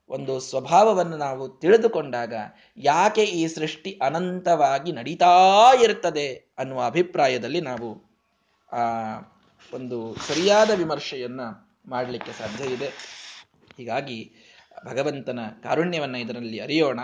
[0.10, 2.34] ಒಂದು ಸ್ವಭಾವವನ್ನು ನಾವು ತಿಳಿದುಕೊಂಡಾಗ
[2.78, 5.34] ಯಾಕೆ ಈ ಸೃಷ್ಟಿ ಅನಂತವಾಗಿ ನಡೀತಾ
[5.82, 7.90] ಇರ್ತದೆ ಅನ್ನುವ ಅಭಿಪ್ರಾಯದಲ್ಲಿ ನಾವು
[8.70, 8.84] ಆ
[9.74, 11.42] ಒಂದು ಸರಿಯಾದ ವಿಮರ್ಶೆಯನ್ನ
[11.88, 12.90] ಮಾಡಲಿಕ್ಕೆ ಸಾಧ್ಯ ಇದೆ.
[13.78, 14.32] ಹೀಗಾಗಿ
[14.86, 17.00] ಭಗವಂತನ ಕಾರುಣ್ಯವನ್ನು ಇದರಲ್ಲಿ ಅರಿಯೋಣ.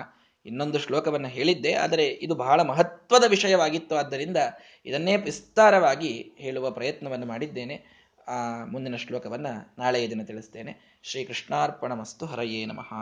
[0.45, 4.38] ಇನ್ನೊಂದು ಶ್ಲೋಕವನ್ನು ಹೇಳಿದ್ದೆ, ಆದರೆ ಇದು ಬಹಳ ಮಹತ್ವದ ವಿಷಯವಾಗಿತ್ತು, ಆದ್ದರಿಂದ
[4.85, 7.98] ಇದನ್ನೇ ವಿಸ್ತಾರವಾಗಿ ಹೇಳುವ ಪ್ರಯತ್ನವನ್ನು ಮಾಡಿದ್ದೇನೆ.
[8.29, 10.99] ಆ ಮುಂದಿನ ಶ್ಲೋಕವನ್ನು ನಾಳೆಯ ದಿನ ತಿಳಿಸ್ತೇನೆ.
[11.03, 12.93] ಶ್ರೀ ಕೃಷ್ಣಾರ್ಪಣ ಮಸ್ತು ಹರಯೇ ನಮಃ.